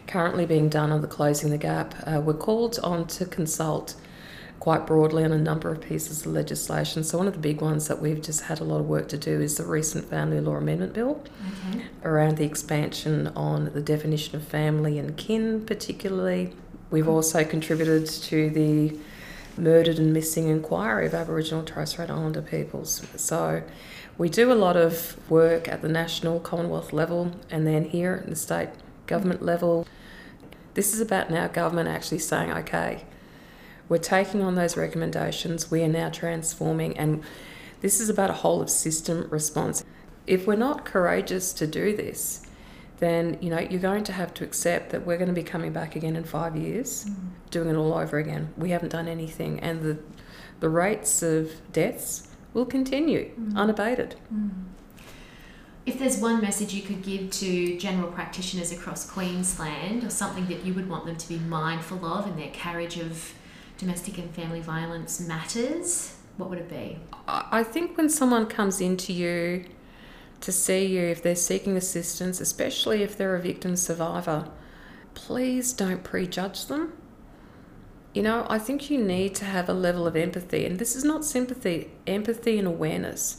currently 0.07 0.45
being 0.45 0.69
done 0.69 0.91
on 0.91 1.01
the 1.01 1.07
Closing 1.07 1.49
the 1.49 1.57
Gap. 1.57 1.95
Uh, 2.05 2.21
we're 2.21 2.33
called 2.33 2.79
on 2.83 3.07
to 3.07 3.25
consult 3.25 3.95
quite 4.61 4.85
broadly 4.85 5.23
on 5.25 5.31
a 5.31 5.37
number 5.39 5.71
of 5.71 5.81
pieces 5.81 6.23
of 6.23 6.31
legislation. 6.31 7.03
So 7.03 7.17
one 7.17 7.27
of 7.27 7.33
the 7.33 7.39
big 7.39 7.61
ones 7.61 7.87
that 7.87 7.99
we've 7.99 8.21
just 8.21 8.43
had 8.43 8.59
a 8.59 8.63
lot 8.63 8.79
of 8.79 8.85
work 8.87 9.07
to 9.07 9.17
do 9.17 9.41
is 9.41 9.57
the 9.57 9.65
recent 9.65 10.07
Family 10.07 10.39
Law 10.39 10.53
Amendment 10.53 10.93
Bill 10.93 11.19
Okay. 11.73 11.81
around 12.03 12.37
the 12.37 12.45
expansion 12.45 13.29
on 13.35 13.71
the 13.73 13.81
definition 13.81 14.35
of 14.35 14.47
family 14.47 14.99
and 14.99 15.17
kin, 15.17 15.65
particularly. 15.65 16.53
We've 16.91 17.07
also 17.07 17.43
contributed 17.43 18.05
to 18.05 18.51
the 18.51 18.95
murdered 19.57 19.97
and 19.97 20.13
missing 20.13 20.47
inquiry 20.47 21.07
of 21.07 21.15
Aboriginal 21.15 21.61
and 21.61 21.67
Torres 21.67 21.89
Strait 21.89 22.11
Islander 22.11 22.43
peoples. 22.43 23.01
So 23.15 23.63
we 24.19 24.29
do 24.29 24.51
a 24.51 24.53
lot 24.53 24.77
of 24.77 25.17
work 25.27 25.67
at 25.67 25.81
the 25.81 25.89
national 25.89 26.39
Commonwealth 26.39 26.93
level 26.93 27.31
and 27.49 27.65
then 27.65 27.85
here 27.85 28.19
at 28.23 28.29
the 28.29 28.35
state 28.35 28.69
government 29.07 29.41
level. 29.41 29.87
This 30.75 30.93
is 30.93 31.01
about 31.01 31.31
now 31.31 31.47
government 31.47 31.89
actually 31.89 32.19
saying, 32.19 32.51
okay, 32.51 33.05
we're 33.91 33.97
taking 33.97 34.41
on 34.41 34.55
those 34.55 34.77
recommendations, 34.77 35.69
we 35.69 35.83
are 35.83 35.87
now 35.89 36.07
transforming, 36.07 36.97
and 36.97 37.21
this 37.81 37.99
is 37.99 38.07
about 38.07 38.29
a 38.29 38.33
whole 38.33 38.61
of 38.61 38.69
system 38.69 39.27
response. 39.29 39.83
If 40.25 40.47
we're 40.47 40.55
not 40.55 40.85
courageous 40.85 41.51
to 41.55 41.67
do 41.67 41.93
this, 41.93 42.47
then 42.99 43.37
you 43.41 43.49
know 43.49 43.59
you're 43.59 43.81
going 43.81 44.05
to 44.05 44.13
have 44.13 44.33
to 44.35 44.45
accept 44.45 44.91
that 44.91 45.05
we're 45.05 45.17
going 45.17 45.27
to 45.27 45.33
be 45.33 45.43
coming 45.43 45.73
back 45.73 45.97
again 45.97 46.15
in 46.15 46.23
five 46.23 46.55
years, 46.55 47.03
mm-hmm. 47.03 47.27
doing 47.49 47.67
it 47.67 47.75
all 47.75 47.93
over 47.93 48.17
again. 48.17 48.53
We 48.55 48.69
haven't 48.69 48.93
done 48.93 49.09
anything, 49.09 49.59
and 49.59 49.81
the 49.81 49.97
the 50.61 50.69
rates 50.69 51.21
of 51.21 51.51
deaths 51.73 52.29
will 52.53 52.65
continue 52.65 53.25
mm-hmm. 53.25 53.57
unabated. 53.57 54.15
Mm-hmm. 54.33 54.67
If 55.85 55.99
there's 55.99 56.17
one 56.17 56.39
message 56.39 56.73
you 56.73 56.83
could 56.83 57.03
give 57.03 57.29
to 57.31 57.77
general 57.77 58.09
practitioners 58.09 58.71
across 58.71 59.05
Queensland, 59.09 60.05
or 60.05 60.09
something 60.09 60.47
that 60.47 60.63
you 60.63 60.73
would 60.75 60.87
want 60.87 61.07
them 61.07 61.17
to 61.17 61.27
be 61.27 61.39
mindful 61.39 62.05
of 62.05 62.25
in 62.25 62.37
their 62.37 62.51
carriage 62.51 62.95
of 62.97 63.33
domestic 63.81 64.19
and 64.19 64.29
family 64.35 64.61
violence 64.61 65.19
matters, 65.19 66.15
what 66.37 66.51
would 66.51 66.59
it 66.59 66.69
be? 66.69 66.99
I 67.27 67.63
think 67.63 67.97
when 67.97 68.09
someone 68.09 68.45
comes 68.45 68.79
into 68.79 69.11
you 69.11 69.65
to 70.41 70.51
see 70.51 70.85
you, 70.85 71.01
if 71.01 71.23
they're 71.23 71.35
seeking 71.35 71.75
assistance, 71.75 72.39
especially 72.39 73.01
if 73.01 73.17
they're 73.17 73.35
a 73.35 73.41
victim 73.41 73.75
survivor, 73.75 74.49
please 75.15 75.73
don't 75.73 76.03
prejudge 76.03 76.67
them. 76.67 76.93
You 78.13 78.21
know, 78.21 78.45
I 78.49 78.59
think 78.59 78.91
you 78.91 79.03
need 79.03 79.33
to 79.35 79.45
have 79.45 79.67
a 79.67 79.73
level 79.73 80.05
of 80.05 80.15
empathy, 80.15 80.63
and 80.63 80.77
this 80.77 80.95
is 80.95 81.03
not 81.03 81.25
sympathy, 81.25 81.89
empathy 82.05 82.59
and 82.59 82.67
awareness 82.67 83.37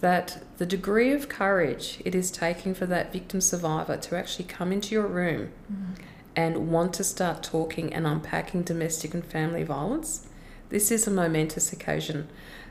that 0.00 0.42
the 0.56 0.64
degree 0.64 1.12
of 1.12 1.28
courage 1.28 2.00
it 2.04 2.14
is 2.14 2.30
taking 2.30 2.72
for 2.72 2.86
that 2.86 3.12
victim 3.12 3.42
survivor 3.42 3.96
to 3.98 4.16
actually 4.16 4.46
come 4.46 4.72
into 4.72 4.94
your 4.94 5.06
room 5.06 5.52
mm-hmm. 5.72 6.02
And 6.34 6.70
want 6.70 6.94
to 6.94 7.04
start 7.04 7.42
talking 7.42 7.92
and 7.92 8.06
unpacking 8.06 8.62
domestic 8.62 9.14
and 9.14 9.24
family 9.24 9.62
violence, 9.62 10.26
this 10.68 10.90
is 10.90 11.06
a 11.06 11.10
momentous 11.10 11.72
occasion. 11.72 12.28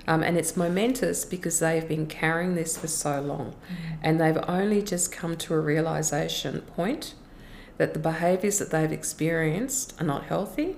Um, 0.07 0.23
and 0.23 0.37
it's 0.37 0.57
momentous 0.57 1.25
because 1.25 1.59
they've 1.59 1.87
been 1.87 2.07
carrying 2.07 2.55
this 2.55 2.75
for 2.77 2.87
so 2.87 3.21
long 3.21 3.55
and 4.01 4.19
they've 4.19 4.43
only 4.47 4.81
just 4.81 5.11
come 5.11 5.37
to 5.37 5.53
a 5.53 5.59
realization 5.59 6.61
point 6.61 7.13
that 7.77 7.93
the 7.93 7.99
behaviors 7.99 8.59
that 8.59 8.71
they've 8.71 8.91
experienced 8.91 9.93
are 9.99 10.05
not 10.05 10.25
healthy, 10.25 10.75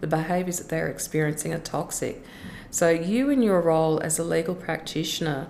the 0.00 0.06
behaviors 0.06 0.58
that 0.58 0.68
they're 0.68 0.88
experiencing 0.88 1.52
are 1.52 1.58
toxic. 1.58 2.24
So, 2.70 2.90
you, 2.90 3.30
in 3.30 3.42
your 3.42 3.60
role 3.60 4.00
as 4.00 4.18
a 4.18 4.24
legal 4.24 4.54
practitioner, 4.54 5.48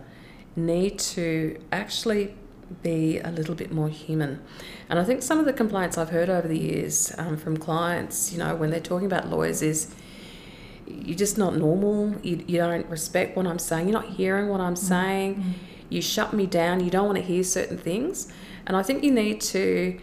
need 0.55 0.99
to 0.99 1.61
actually 1.71 2.35
be 2.83 3.19
a 3.21 3.31
little 3.31 3.55
bit 3.55 3.73
more 3.73 3.89
human. 3.89 4.41
And 4.89 4.99
I 4.99 5.05
think 5.05 5.23
some 5.23 5.39
of 5.39 5.45
the 5.45 5.53
complaints 5.53 5.97
I've 5.99 6.11
heard 6.11 6.29
over 6.29 6.49
the 6.49 6.59
years 6.59 7.13
um, 7.19 7.37
from 7.37 7.57
clients, 7.57 8.33
you 8.33 8.39
know, 8.39 8.55
when 8.55 8.71
they're 8.71 8.81
talking 8.81 9.07
about 9.07 9.29
lawyers, 9.29 9.63
is 9.63 9.95
you're 10.87 11.17
just 11.17 11.39
not 11.39 11.57
normal. 11.57 12.15
You, 12.23 12.45
you 12.47 12.59
don't 12.59 12.87
respect 12.87 13.37
what 13.37 13.47
I'm 13.47 13.59
saying. 13.59 13.89
You're 13.89 14.01
not 14.01 14.11
hearing 14.11 14.49
what 14.49 14.61
I'm 14.61 14.77
saying. 14.77 15.55
You 15.89 16.03
shut 16.03 16.33
me 16.33 16.47
down. 16.47 16.85
You 16.85 16.91
don't 16.91 17.07
want 17.07 17.19
to 17.19 17.25
hear 17.25 17.43
certain 17.43 17.79
things. 17.79 18.33
And 18.67 18.77
I 18.77 18.83
think 18.83 19.05
you 19.05 19.11
need 19.11 19.41
to 19.43 19.99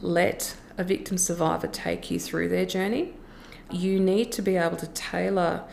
let 0.00 0.56
a 0.78 0.84
victim 0.84 1.18
survivor 1.18 1.66
take 1.66 2.10
you 2.10 2.18
through 2.18 2.48
their 2.48 2.66
journey. 2.66 3.14
You 3.70 4.00
need 4.00 4.32
to 4.32 4.42
be 4.42 4.56
able 4.56 4.76
to 4.78 4.86
tailor 4.88 5.64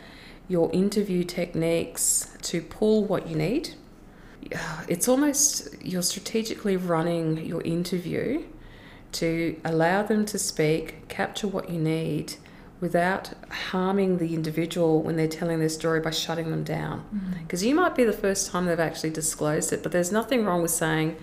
your 0.47 0.71
interview 0.71 1.23
techniques 1.23 2.35
to 2.43 2.61
pull 2.61 3.03
what 3.03 3.27
you 3.27 3.35
need. 3.35 3.71
It's 4.87 5.07
almost 5.07 5.69
you're 5.81 6.01
strategically 6.01 6.77
running 6.77 7.45
your 7.45 7.61
interview 7.61 8.43
to 9.13 9.59
allow 9.63 10.03
them 10.03 10.25
to 10.25 10.37
speak, 10.37 11.07
capture 11.07 11.47
what 11.47 11.69
you 11.69 11.79
need 11.79 12.35
without 12.79 13.33
harming 13.71 14.17
the 14.19 14.35
individual 14.35 15.01
when 15.01 15.15
they're 15.15 15.27
telling 15.27 15.59
their 15.59 15.69
story 15.69 15.99
by 15.99 16.11
shutting 16.11 16.51
them 16.51 16.63
down. 16.63 17.03
Because 17.41 17.63
you 17.65 17.73
might 17.73 17.95
be 17.95 18.03
the 18.03 18.13
first 18.13 18.51
time 18.51 18.65
they've 18.65 18.79
actually 18.79 19.09
disclosed 19.09 19.73
it, 19.73 19.81
but 19.81 19.91
there's 19.91 20.11
nothing 20.11 20.45
wrong 20.45 20.61
with 20.61 20.71
saying, 20.71 21.15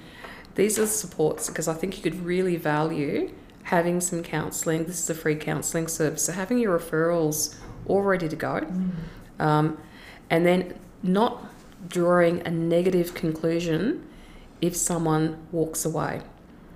these 0.56 0.78
are 0.78 0.82
the 0.82 0.88
supports, 0.88 1.48
because 1.48 1.68
I 1.68 1.74
think 1.74 1.96
you 1.96 2.02
could 2.02 2.24
really 2.24 2.56
value 2.56 3.32
having 3.64 4.00
some 4.00 4.22
counselling. 4.22 4.84
This 4.84 5.00
is 5.00 5.10
a 5.10 5.14
free 5.14 5.36
counselling 5.36 5.88
service. 5.88 6.24
So 6.24 6.32
having 6.32 6.58
your 6.58 6.78
referrals 6.78 7.56
all 7.86 8.02
ready 8.02 8.28
to 8.28 8.36
go. 8.36 8.66
Um, 9.38 9.78
and 10.30 10.44
then 10.44 10.78
not 11.02 11.44
drawing 11.88 12.46
a 12.46 12.50
negative 12.50 13.14
conclusion 13.14 14.06
if 14.60 14.76
someone 14.76 15.46
walks 15.52 15.84
away 15.84 16.22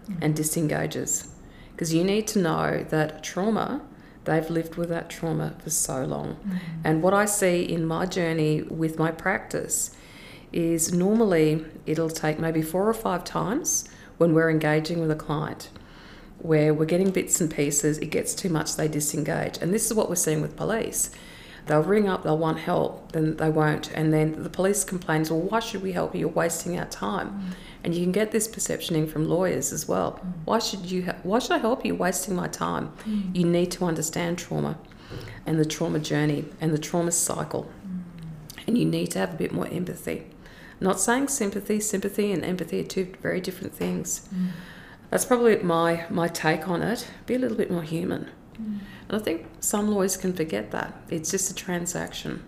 mm. 0.09 0.19
and 0.21 0.35
disengages. 0.37 1.33
Because 1.73 1.95
you 1.95 2.05
need 2.05 2.27
to 2.29 2.41
know 2.41 2.85
that 2.89 3.23
trauma, 3.23 3.83
they've 4.25 4.51
lived 4.51 4.77
with 4.77 4.89
that 4.89 5.09
trauma 5.09 5.55
for 5.63 5.71
so 5.71 6.05
long. 6.05 6.37
Mm. 6.37 6.59
And 6.85 7.03
what 7.03 7.15
I 7.15 7.25
see 7.25 7.63
in 7.63 7.87
my 7.87 8.07
journey 8.07 8.63
with 8.63 8.99
my 8.99 9.11
practice 9.11 9.97
is 10.53 10.93
normally 10.93 11.65
it'll 11.87 12.11
take 12.11 12.39
maybe 12.39 12.63
four 12.63 12.89
or 12.89 12.95
five 12.95 13.25
times 13.25 13.89
when 14.17 14.35
we're 14.35 14.51
engaging 14.51 15.01
with 15.01 15.11
a 15.11 15.17
client 15.17 15.71
where 16.39 16.73
we're 16.73 16.85
getting 16.85 17.11
bits 17.11 17.41
and 17.41 17.53
pieces, 17.53 17.99
it 17.99 18.07
gets 18.07 18.35
too 18.35 18.49
much, 18.49 18.77
they 18.77 18.89
disengage. 18.89 19.59
And 19.59 19.75
this 19.75 19.87
is 19.87 19.95
what 19.95 20.09
we're 20.09 20.17
seeing 20.17 20.41
with 20.41 20.57
police. 20.57 21.11
They'll 21.67 21.83
ring 21.83 22.09
up, 22.09 22.23
they'll 22.23 22.39
want 22.39 22.59
help, 22.59 23.13
then 23.13 23.37
they 23.37 23.51
won't. 23.51 23.91
And 23.93 24.13
then 24.13 24.43
the 24.43 24.49
police 24.49 24.85
complains, 24.85 25.31
well, 25.31 25.41
why 25.41 25.61
should 25.61 25.83
we 25.83 25.93
help 25.93 26.15
you? 26.15 26.21
You're 26.21 26.29
wasting 26.31 26.79
our 26.79 26.87
time. 26.87 27.31
Mm. 27.31 27.55
And 27.85 27.95
you 27.95 28.03
can 28.03 28.13
get 28.13 28.33
this 28.33 28.49
perceptioning 28.49 29.07
from 29.07 29.29
lawyers 29.29 29.73
as 29.73 29.87
well. 29.87 30.13
Mm. 30.13 30.33
Why 30.47 30.59
should 30.59 30.91
you? 30.91 31.05
Ha- 31.05 31.17
why 31.23 31.39
should 31.39 31.53
I 31.53 31.59
help 31.59 31.85
you? 31.85 31.95
Wasting 31.95 32.35
my 32.35 32.49
time. 32.49 32.93
Mm. 33.05 33.37
You 33.37 33.45
need 33.45 33.71
to 33.73 33.85
understand 33.85 34.39
trauma, 34.39 34.79
and 35.47 35.59
the 35.59 35.65
trauma 35.65 35.99
journey 35.99 36.47
and 36.61 36.73
the 36.73 36.79
trauma 36.79 37.13
cycle, 37.13 37.71
and 38.67 38.77
you 38.77 38.85
need 38.85 39.11
to 39.13 39.19
have 39.19 39.35
a 39.35 39.37
bit 39.37 39.53
more 39.53 39.69
empathy. 39.69 40.27
Not 40.81 41.01
saying 41.01 41.29
sympathy. 41.29 41.81
Sympathy 41.81 42.33
and 42.33 42.45
empathy 42.45 42.81
are 42.81 42.85
two 42.85 43.15
very 43.21 43.41
different 43.41 43.75
things. 43.75 44.29
That's 45.11 45.25
probably 45.25 45.57
my 45.59 46.05
my 46.11 46.29
take 46.29 46.69
on 46.69 46.83
it. 46.83 47.09
Be 47.27 47.35
a 47.35 47.39
little 47.39 47.57
bit 47.57 47.71
more 47.71 47.83
human. 47.83 48.31
And 48.59 48.81
I 49.09 49.19
think 49.19 49.47
some 49.61 49.89
lawyers 49.89 50.17
can 50.17 50.33
forget 50.33 50.71
that. 50.73 50.95
It's 51.09 51.31
just 51.31 51.51
a 51.51 51.55
transaction. 51.55 52.43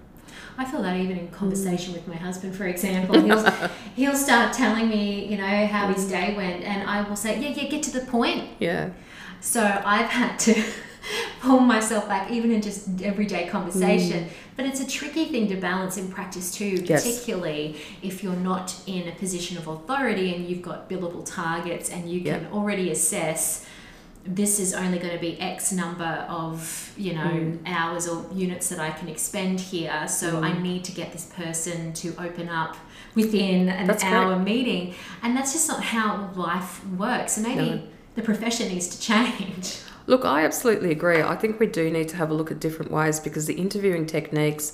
I 0.59 0.64
feel 0.64 0.83
that 0.83 0.97
even 0.97 1.17
in 1.19 1.29
conversation 1.29 1.95
with 1.95 2.07
my 2.07 2.17
husband, 2.17 2.55
for 2.55 2.67
example, 2.67 3.21
he'll, 3.21 3.50
he'll 3.97 4.14
start 4.14 4.52
telling 4.52 4.88
me, 4.88 5.25
you 5.26 5.38
know, 5.38 5.67
how 5.67 5.88
his 5.88 6.09
day 6.09 6.35
went, 6.37 6.64
and 6.64 6.88
I 6.88 7.09
will 7.09 7.17
say, 7.17 7.40
yeah, 7.40 7.49
yeah, 7.49 7.69
get 7.69 7.83
to 7.85 7.90
the 7.99 8.05
point. 8.07 8.49
Yeah. 8.59 8.90
So 9.40 9.62
I've 9.62 10.11
had 10.11 10.38
to 10.40 10.62
pull 11.40 11.61
myself 11.61 12.07
back, 12.09 12.31
even 12.31 12.50
in 12.50 12.61
just 12.61 13.00
everyday 13.02 13.49
conversation. 13.49 14.25
Mm. 14.25 14.29
But 14.57 14.67
it's 14.67 14.81
a 14.81 14.87
tricky 14.87 15.25
thing 15.26 15.49
to 15.49 15.57
balance 15.57 15.97
in 15.97 16.11
practice 16.11 16.52
too, 16.52 16.83
Yes. 16.85 17.05
particularly 17.05 17.76
if 18.02 18.23
you're 18.23 18.37
not 18.37 18.75
in 18.87 19.09
a 19.09 19.12
position 19.12 19.57
of 19.57 19.67
authority 19.67 20.35
and 20.35 20.47
you've 20.47 20.61
got 20.61 20.90
billable 20.90 21.25
targets 21.25 21.88
and 21.88 22.11
you 22.11 22.21
can 22.21 22.43
Yep. 22.43 22.52
already 22.52 22.90
assess 22.90 23.64
this 24.25 24.61
is 24.61 24.75
only 24.75 24.99
going 24.99 25.15
to 25.15 25.19
be 25.21 25.41
X 25.41 25.73
number 25.73 26.27
of 26.29 26.93
you 26.97 27.15
know 27.15 27.21
Mm. 27.31 27.59
hours 27.67 28.07
or 28.09 28.27
units 28.35 28.69
that 28.69 28.79
I 28.79 28.91
can 28.91 29.09
expend 29.09 29.61
here. 29.61 30.07
So 30.09 30.33
Mm. 30.35 30.43
I 30.45 30.59
need 30.59 30.85
to 30.85 30.93
get 30.93 31.12
this 31.12 31.27
person 31.27 31.93
to 31.95 32.09
open 32.19 32.49
up 32.49 32.77
within 33.15 33.69
an 33.69 33.87
That's 33.87 34.05
hour 34.05 34.39
meeting, 34.39 34.95
and 35.23 35.37
that's 35.37 35.53
just 35.53 35.69
not 35.69 35.83
how 35.83 36.31
life 36.37 36.81
works. 36.99 37.33
So 37.35 37.41
maybe 37.43 37.71
No. 37.71 37.83
the 38.15 38.23
profession 38.23 38.69
needs 38.69 38.89
to 38.89 39.00
change. 39.00 39.79
Look, 40.07 40.25
I 40.25 40.45
absolutely 40.45 40.91
agree. 40.91 41.23
I 41.23 41.37
think 41.37 41.61
we 41.61 41.67
do 41.67 41.91
need 41.91 42.09
to 42.09 42.17
have 42.17 42.31
a 42.31 42.35
look 42.35 42.50
at 42.50 42.59
different 42.61 42.91
ways 42.91 43.21
because 43.21 43.47
the 43.47 43.55
interviewing 43.55 44.07
techniques, 44.07 44.73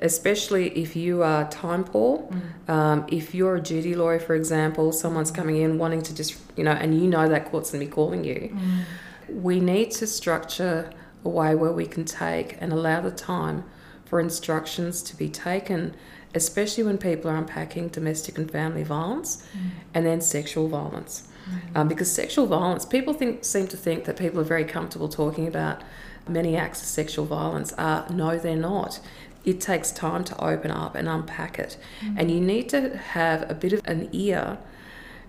especially 0.00 0.68
if 0.70 0.96
you 0.96 1.22
are 1.22 1.48
time 1.50 1.84
poor, 1.84 2.18
mm. 2.18 2.68
um, 2.68 3.06
if 3.08 3.34
you're 3.34 3.56
a 3.56 3.60
duty 3.60 3.94
lawyer, 3.94 4.18
for 4.18 4.34
example, 4.34 4.92
someone's 4.92 5.30
coming 5.30 5.56
in 5.56 5.78
wanting 5.78 6.02
to 6.02 6.14
just, 6.14 6.40
you 6.56 6.64
know, 6.64 6.72
and 6.72 7.00
you 7.00 7.08
know 7.08 7.28
that 7.28 7.46
court's 7.46 7.70
going 7.70 7.80
to 7.80 7.86
be 7.86 7.92
calling 7.92 8.24
you, 8.24 8.52
mm. 8.52 9.42
we 9.42 9.60
need 9.60 9.90
to 9.92 10.06
structure 10.06 10.90
a 11.24 11.28
way 11.28 11.54
where 11.54 11.72
we 11.72 11.86
can 11.86 12.04
take 12.04 12.56
and 12.60 12.72
allow 12.72 13.00
the 13.00 13.10
time 13.10 13.64
for 14.04 14.20
instructions 14.20 15.02
to 15.02 15.16
be 15.16 15.28
taken, 15.28 15.94
especially 16.34 16.84
when 16.84 16.98
people 16.98 17.30
are 17.30 17.36
unpacking 17.36 17.88
domestic 17.88 18.36
and 18.36 18.50
family 18.50 18.82
violence 18.82 19.46
mm. 19.56 19.70
and 19.94 20.04
then 20.04 20.20
sexual 20.20 20.68
violence. 20.68 21.28
Um, 21.74 21.88
because 21.88 22.10
sexual 22.10 22.46
violence, 22.46 22.86
people 22.86 23.12
think 23.12 23.44
seem 23.44 23.66
to 23.68 23.76
think 23.76 24.04
that 24.04 24.16
people 24.16 24.40
are 24.40 24.44
very 24.44 24.64
comfortable 24.64 25.08
talking 25.08 25.46
about 25.46 25.82
many 26.28 26.56
acts 26.56 26.80
of 26.80 26.88
sexual 26.88 27.26
violence. 27.26 27.72
are 27.74 28.06
no, 28.10 28.38
they're 28.38 28.56
not. 28.56 29.00
It 29.44 29.60
takes 29.60 29.90
time 29.92 30.24
to 30.24 30.44
open 30.44 30.70
up 30.70 30.94
and 30.94 31.08
unpack 31.08 31.58
it, 31.58 31.76
and 32.16 32.30
you 32.30 32.40
need 32.40 32.68
to 32.70 32.96
have 32.96 33.48
a 33.50 33.54
bit 33.54 33.72
of 33.72 33.82
an 33.84 34.08
ear 34.12 34.58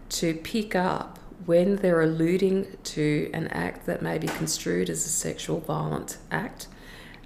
to 0.09 0.33
pick 0.35 0.75
up 0.75 1.19
when 1.45 1.75
they're 1.77 2.01
alluding 2.01 2.77
to 2.83 3.29
an 3.33 3.47
act 3.49 3.85
that 3.85 4.01
may 4.01 4.17
be 4.17 4.27
construed 4.27 4.89
as 4.89 5.05
a 5.05 5.09
sexual 5.09 5.59
violent 5.59 6.17
act. 6.31 6.67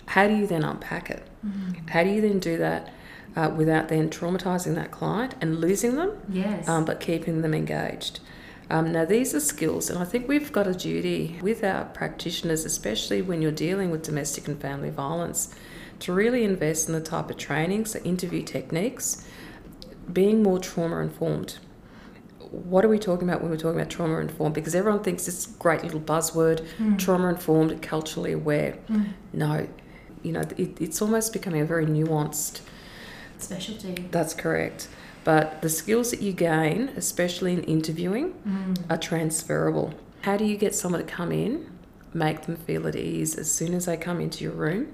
How 0.08 0.28
do 0.28 0.36
you 0.36 0.48
then 0.48 0.64
unpack 0.64 1.10
it? 1.12 1.24
How 1.90 2.04
do 2.04 2.10
you 2.10 2.22
then 2.22 2.40
do 2.40 2.58
that 2.58 2.92
uh, 3.36 3.52
without 3.56 3.90
then 3.90 4.10
traumatizing 4.10 4.74
that 4.76 4.90
client 4.92 5.36
and 5.40 5.60
losing 5.62 5.96
them? 5.96 6.18
Yes. 6.28 6.68
um, 6.68 6.86
but 6.86 7.00
keeping 7.00 7.42
them 7.42 7.54
engaged. 7.54 8.20
Um, 8.72 8.92
now, 8.92 9.06
these 9.06 9.34
are 9.34 9.40
skills, 9.40 9.90
and 9.90 9.98
I 9.98 10.06
think 10.06 10.28
we've 10.28 10.52
got 10.52 10.68
a 10.68 10.74
duty 10.74 11.40
with 11.42 11.64
our 11.64 11.86
practitioners, 11.86 12.66
especially 12.66 13.22
when 13.22 13.42
you're 13.42 13.52
dealing 13.52 13.90
with 13.90 14.04
domestic 14.04 14.48
and 14.48 14.60
family 14.62 14.92
violence, 14.92 15.54
to 16.00 16.14
really 16.14 16.44
invest 16.44 16.88
in 16.88 16.94
the 16.94 17.02
type 17.02 17.30
of 17.30 17.38
training, 17.38 17.86
so 17.86 18.00
interview 18.00 18.44
techniques, 18.44 19.26
being 20.12 20.42
more 20.42 20.60
trauma 20.60 21.00
informed. 21.00 21.60
What 22.40 22.84
are 22.84 22.90
we 22.90 22.98
talking 22.98 23.30
about 23.30 23.42
when 23.42 23.52
we're 23.52 23.58
talking 23.58 23.80
about 23.80 23.92
trauma 23.92 24.18
informed? 24.20 24.56
Because 24.56 24.74
everyone 24.74 25.04
thinks 25.04 25.28
it's 25.28 25.48
a 25.48 25.52
great 25.60 25.84
little 25.84 26.00
buzzword, 26.00 26.66
hmm. 26.78 26.98
trauma 26.98 27.30
informed, 27.30 27.82
culturally 27.82 28.32
aware. 28.32 28.74
Hmm. 28.88 29.04
No, 29.34 29.68
you 30.24 30.32
know, 30.32 30.42
it, 30.58 30.82
it's 30.82 31.02
almost 31.02 31.32
becoming 31.32 31.62
a 31.62 31.66
very 31.66 31.86
nuanced 31.86 32.62
Specialty. 33.38 34.08
that's 34.12 34.34
correct. 34.34 34.88
But 35.24 35.62
the 35.62 35.70
skills 35.70 36.12
that 36.12 36.22
you 36.22 36.32
gain, 36.34 36.90
especially 36.96 37.54
in 37.54 37.64
interviewing, 37.66 38.30
hmm. 38.32 38.74
are 38.90 38.98
transferable. 38.98 39.94
How 40.22 40.38
do 40.38 40.46
you 40.46 40.58
get 40.58 40.74
someone 40.74 41.06
to 41.06 41.08
come 41.08 41.32
in, 41.32 41.70
make 42.14 42.44
them 42.44 42.56
feel 42.56 42.88
at 42.88 42.96
ease 42.96 43.36
as 43.36 43.52
soon 43.52 43.74
as 43.74 43.86
they 43.86 43.98
come 43.98 44.20
into 44.20 44.44
your 44.44 44.54
room, 44.54 44.88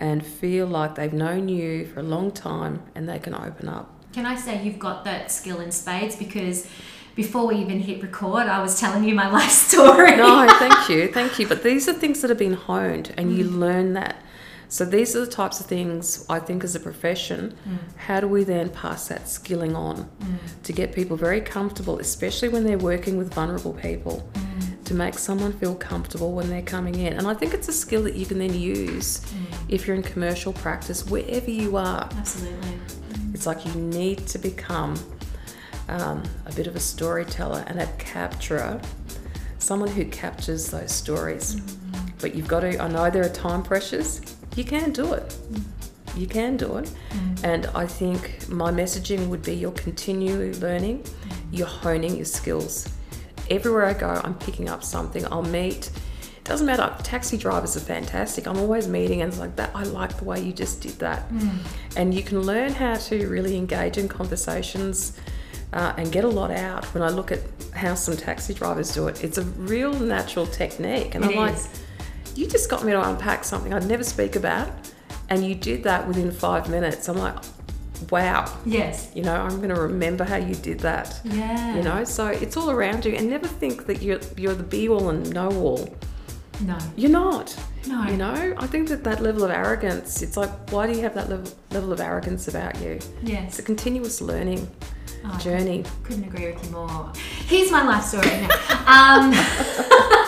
and 0.00 0.24
feel 0.26 0.66
like 0.66 0.96
they've 0.96 1.12
known 1.12 1.48
you 1.48 1.86
for 1.86 2.00
a 2.00 2.02
long 2.02 2.32
time 2.32 2.82
and 2.94 3.08
they 3.08 3.18
can 3.18 3.34
open 3.34 3.68
up? 3.68 3.94
Can 4.12 4.26
I 4.26 4.34
say 4.34 4.64
you've 4.64 4.78
got 4.78 5.04
that 5.04 5.30
skill 5.30 5.60
in 5.60 5.70
spades 5.70 6.16
because 6.16 6.68
before 7.14 7.46
we 7.46 7.56
even 7.56 7.80
hit 7.80 8.02
record, 8.02 8.46
I 8.46 8.62
was 8.62 8.80
telling 8.80 9.04
you 9.04 9.14
my 9.14 9.30
life 9.38 9.50
story. 9.50 10.16
No, 10.16 10.48
thank 10.58 10.88
you, 10.88 11.08
thank 11.08 11.38
you. 11.38 11.46
But 11.46 11.62
these 11.62 11.88
are 11.88 11.92
things 11.92 12.22
that 12.22 12.30
have 12.30 12.38
been 12.38 12.54
honed, 12.54 13.12
and 13.16 13.36
you 13.36 13.44
mm. 13.44 13.58
learn 13.58 13.92
that. 13.92 14.22
So 14.68 14.84
these 14.84 15.16
are 15.16 15.20
the 15.20 15.30
types 15.30 15.58
of 15.58 15.66
things 15.66 16.24
I 16.28 16.38
think 16.38 16.62
as 16.62 16.76
a 16.76 16.80
profession. 16.80 17.56
Mm. 17.68 17.78
How 17.96 18.20
do 18.20 18.28
we 18.28 18.44
then 18.44 18.70
pass 18.70 19.08
that 19.08 19.28
skilling 19.28 19.74
on 19.74 20.08
mm. 20.20 20.62
to 20.62 20.72
get 20.72 20.94
people 20.94 21.16
very 21.16 21.40
comfortable, 21.40 21.98
especially 21.98 22.48
when 22.48 22.64
they're 22.64 22.78
working 22.78 23.16
with 23.18 23.34
vulnerable 23.34 23.74
people, 23.74 24.30
to 24.90 24.96
make 24.96 25.16
someone 25.16 25.52
feel 25.52 25.76
comfortable 25.76 26.32
when 26.32 26.50
they're 26.50 26.62
coming 26.62 26.96
in? 26.96 27.12
And 27.12 27.28
I 27.28 27.32
think 27.32 27.54
it's 27.54 27.68
a 27.68 27.72
skill 27.72 28.02
that 28.02 28.16
you 28.16 28.26
can 28.26 28.40
then 28.40 28.52
use 28.52 29.20
mm. 29.20 29.54
if 29.68 29.86
you're 29.86 29.94
in 29.94 30.02
commercial 30.02 30.52
practice, 30.52 31.06
wherever 31.06 31.48
you 31.48 31.76
are. 31.76 32.08
Absolutely. 32.16 32.76
It's 33.32 33.46
like 33.46 33.64
you 33.64 33.72
need 33.74 34.26
to 34.26 34.38
become 34.38 34.98
um, 35.88 36.24
a 36.44 36.52
bit 36.56 36.66
of 36.66 36.74
a 36.74 36.80
storyteller 36.80 37.62
and 37.68 37.80
a 37.80 37.86
capturer, 37.98 38.80
someone 39.60 39.88
who 39.90 40.04
captures 40.06 40.72
those 40.72 40.90
stories. 40.90 41.54
Mm-hmm. 41.54 42.08
But 42.20 42.34
you've 42.34 42.48
got 42.48 42.60
to, 42.60 42.82
I 42.82 42.88
know 42.88 43.10
there 43.10 43.24
are 43.24 43.28
time 43.28 43.62
pressures, 43.62 44.20
you 44.56 44.64
can 44.64 44.90
do 44.90 45.12
it. 45.12 45.28
Mm. 45.52 45.62
You 46.16 46.26
can 46.26 46.56
do 46.56 46.78
it. 46.78 46.90
Mm. 47.10 47.44
And 47.44 47.66
I 47.76 47.86
think 47.86 48.48
my 48.48 48.72
messaging 48.72 49.28
would 49.28 49.44
be 49.44 49.54
you're 49.54 49.70
continually 49.70 50.52
learning, 50.54 51.04
you're 51.52 51.68
honing 51.68 52.16
your 52.16 52.24
skills. 52.24 52.88
Everywhere 53.50 53.84
I 53.86 53.92
go, 53.94 54.20
I'm 54.22 54.34
picking 54.34 54.68
up 54.68 54.82
something. 54.84 55.24
I'll 55.32 55.42
meet. 55.42 55.90
It 56.38 56.44
doesn't 56.44 56.66
matter. 56.66 56.94
Taxi 57.02 57.36
drivers 57.36 57.76
are 57.76 57.80
fantastic. 57.80 58.46
I'm 58.46 58.58
always 58.58 58.88
meeting, 58.88 59.22
and 59.22 59.30
it's 59.32 59.40
like 59.40 59.56
that. 59.56 59.70
I 59.74 59.82
like 59.82 60.16
the 60.16 60.24
way 60.24 60.40
you 60.40 60.52
just 60.52 60.80
did 60.80 60.92
that. 61.00 61.28
And 61.96 62.14
you 62.14 62.22
can 62.22 62.40
learn 62.42 62.72
how 62.72 62.94
to 62.94 63.28
really 63.28 63.56
engage 63.56 63.98
in 63.98 64.08
conversations 64.08 65.18
uh, 65.72 65.92
and 65.96 66.10
get 66.10 66.24
a 66.24 66.28
lot 66.28 66.50
out. 66.50 66.84
When 66.94 67.02
I 67.02 67.10
look 67.10 67.30
at 67.30 67.40
how 67.74 67.94
some 67.94 68.16
taxi 68.16 68.54
drivers 68.54 68.94
do 68.94 69.08
it, 69.08 69.22
it's 69.22 69.38
a 69.38 69.42
real 69.42 69.92
natural 69.92 70.46
technique. 70.46 71.14
And 71.14 71.24
It 71.24 71.30
I'm 71.32 71.36
like, 71.36 71.56
you 72.34 72.46
just 72.46 72.70
got 72.70 72.84
me 72.84 72.92
to 72.92 73.08
unpack 73.08 73.44
something 73.44 73.74
I'd 73.74 73.86
never 73.86 74.04
speak 74.04 74.34
about, 74.36 74.68
and 75.28 75.44
you 75.44 75.54
did 75.54 75.82
that 75.84 76.06
within 76.08 76.30
five 76.30 76.68
minutes. 76.70 77.08
I'm 77.08 77.18
like, 77.18 77.36
wow. 78.10 78.52
Yes. 78.64 79.10
You 79.14 79.22
know, 79.22 79.34
I'm 79.34 79.56
going 79.56 79.68
to 79.70 79.80
remember 79.80 80.24
how 80.24 80.36
you 80.36 80.54
did 80.54 80.80
that. 80.80 81.20
Yeah. 81.24 81.76
You 81.76 81.82
know, 81.82 82.04
so 82.04 82.26
it's 82.26 82.56
all 82.56 82.70
around 82.70 83.04
you, 83.04 83.12
and 83.14 83.28
never 83.28 83.46
think 83.46 83.86
that 83.86 84.02
you're 84.02 84.20
you're 84.36 84.54
the 84.54 84.62
be 84.62 84.88
all 84.88 85.10
and 85.10 85.32
know 85.32 85.50
all. 85.50 85.94
No. 86.60 86.78
You're 86.96 87.10
not. 87.10 87.56
No. 87.86 88.04
You 88.04 88.16
know, 88.18 88.54
I 88.58 88.66
think 88.66 88.88
that 88.88 89.02
that 89.04 89.22
level 89.22 89.44
of 89.44 89.50
arrogance. 89.50 90.20
It's 90.22 90.36
like, 90.36 90.50
why 90.70 90.86
do 90.86 90.92
you 90.92 91.00
have 91.02 91.14
that 91.14 91.28
level 91.30 91.50
level 91.70 91.92
of 91.92 92.00
arrogance 92.00 92.48
about 92.48 92.80
you? 92.80 92.98
Yes. 93.22 93.50
It's 93.50 93.58
a 93.60 93.62
continuous 93.62 94.20
learning 94.20 94.68
Oh, 95.24 95.38
journey. 95.38 95.84
Couldn't 96.04 96.24
agree 96.24 96.50
with 96.52 96.64
you 96.64 96.70
more. 96.70 97.12
Here's 97.46 97.70
my 97.70 97.84
life 97.86 98.04
story 98.04 98.26
now. 98.26 98.48
Um, 98.90 99.30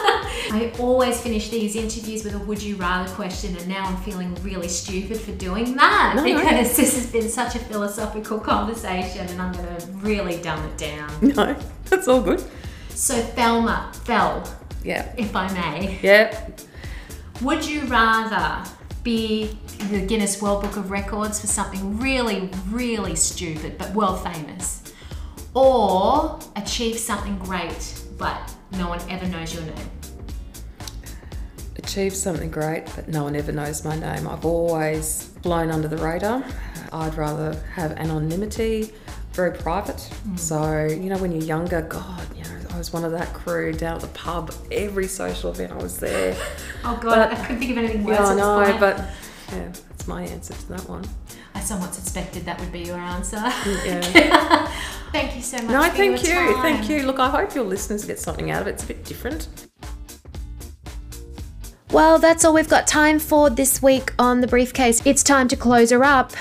I 0.53 0.71
always 0.79 1.19
finish 1.19 1.49
these 1.49 1.77
interviews 1.77 2.25
with 2.25 2.35
a 2.35 2.39
would 2.39 2.63
you 2.63 2.77
rather 2.77 3.11
question, 3.15 3.57
and 3.57 3.67
now 3.69 3.85
I'm 3.87 3.97
feeling 4.03 4.35
really 4.43 4.69
stupid 4.69 5.19
for 5.19 5.33
doing 5.33 5.75
that 5.77 6.13
No, 6.17 6.25
no. 6.25 6.39
because 6.39 6.77
this 6.81 6.95
has 6.95 7.11
been 7.11 7.29
such 7.31 7.55
a 7.55 7.59
philosophical 7.59 8.39
conversation, 8.39 9.27
and 9.29 9.41
I'm 9.41 9.53
going 9.53 9.65
to 9.77 9.87
really 9.93 10.37
dumb 10.43 10.63
it 10.67 10.77
down. 10.77 11.11
No, 11.23 11.57
that's 11.87 12.07
all 12.07 12.21
good. 12.21 12.45
So, 12.91 13.15
Thelma, 13.23 13.93
Fel, 14.05 14.47
Yeah. 14.85 15.11
if 15.17 15.35
I 15.35 15.51
may, 15.55 15.99
Yeah. 16.03 16.51
would 17.41 17.67
you 17.67 17.81
rather 17.87 18.71
be 19.03 19.57
in 19.81 19.91
the 19.91 20.01
Guinness 20.07 20.43
World 20.43 20.63
Book 20.63 20.77
of 20.77 20.91
Records 20.91 21.41
for 21.41 21.47
something 21.47 21.99
really, 21.99 22.51
really 22.71 23.17
stupid 23.17 23.79
but 23.79 23.91
world 23.95 24.23
famous? 24.23 24.83
Or 25.55 26.39
achieve 26.57 26.99
something 26.99 27.39
great 27.39 27.95
but 28.19 28.39
no 28.73 28.89
one 28.89 29.01
ever 29.09 29.27
knows 29.27 29.55
your 29.55 29.65
name? 29.65 29.91
Achieve 31.83 32.15
something 32.15 32.51
great, 32.51 32.85
but 32.95 33.09
no 33.09 33.25
one 33.25 33.37
ever 33.37 33.53
knows 33.53 33.85
my 33.85 33.97
name. 33.99 34.29
I've 34.29 34.45
always 34.45 35.25
blown 35.43 35.71
under 35.71 35.89
the 35.89 35.97
radar. 35.99 36.45
I'd 36.93 37.15
rather 37.17 37.55
have 37.75 37.93
anonymity, 37.93 38.93
very 39.33 39.53
private. 39.57 39.97
Mm. 39.97 40.39
So, 40.39 40.85
you 40.85 41.11
know, 41.11 41.19
when 41.19 41.33
you're 41.33 41.43
younger, 41.45 41.83
God, 41.83 42.27
you 42.37 42.45
know, 42.45 42.51
I 42.71 42.79
was 42.79 42.93
one 42.93 43.05
of 43.05 43.13
that 43.13 43.33
crew 43.35 43.73
down 43.73 43.97
at 43.97 44.03
the 44.03 44.09
pub. 44.09 44.53
Every 44.71 45.07
social 45.07 45.51
event 45.51 45.73
I 45.73 45.77
was 45.77 45.99
there. 45.99 46.37
Oh 46.85 46.99
God, 47.01 47.31
But- 47.31 47.33
I 47.33 47.35
couldn't 47.37 47.61
think 47.61 47.71
of 47.71 47.79
anything 47.79 48.03
worse 48.03 48.19
yeah, 48.19 48.27
I 48.27 48.35
know, 48.35 48.65
point. 48.65 48.81
but 48.81 48.99
yeah, 49.53 49.71
that's 49.89 50.09
my 50.09 50.23
answer 50.25 50.53
to 50.53 50.69
that 50.71 50.89
one. 50.89 51.05
I 51.55 51.61
somewhat 51.61 51.95
suspected 51.95 52.45
that 52.47 52.59
would 52.59 52.73
be 52.73 52.81
your 52.81 52.97
answer. 52.97 53.37
Yeah. 53.37 54.01
thank 55.13 55.37
you 55.37 55.43
so 55.43 55.59
much. 55.59 55.67
no, 55.71 55.83
thank 55.91 56.25
you. 56.25 56.33
your 56.33 56.61
Thank 56.61 56.89
you. 56.89 57.05
Look, 57.05 57.21
I 57.21 57.29
hope 57.31 57.55
your 57.55 57.63
listeners 57.63 58.05
get 58.05 58.19
something 58.19 58.51
out 58.51 58.63
of 58.63 58.67
it. 58.67 58.73
It's 58.73 58.83
a 58.83 58.87
bit 58.89 59.05
different. 59.05 59.47
Well, 61.93 62.19
that's 62.19 62.43
all 62.47 62.55
we've 62.55 62.71
got 62.71 62.87
time 62.87 63.19
for 63.19 63.51
this 63.51 63.83
week 63.83 64.15
on 64.19 64.41
The 64.41 64.47
Briefcase. 64.47 65.03
It's 65.05 65.23
time 65.23 65.47
to 65.49 65.57
close 65.57 65.91
her 65.91 66.03
up. 66.03 66.33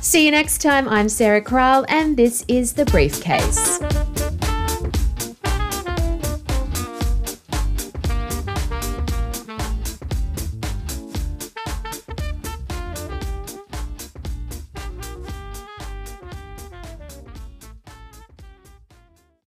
See 0.00 0.24
you 0.24 0.30
next 0.30 0.62
time. 0.62 0.88
I'm 0.88 1.08
Sarah 1.08 1.42
Kraal, 1.42 1.84
and 1.88 2.16
this 2.16 2.44
is 2.46 2.74
The 2.74 2.84
Briefcase. 2.84 4.13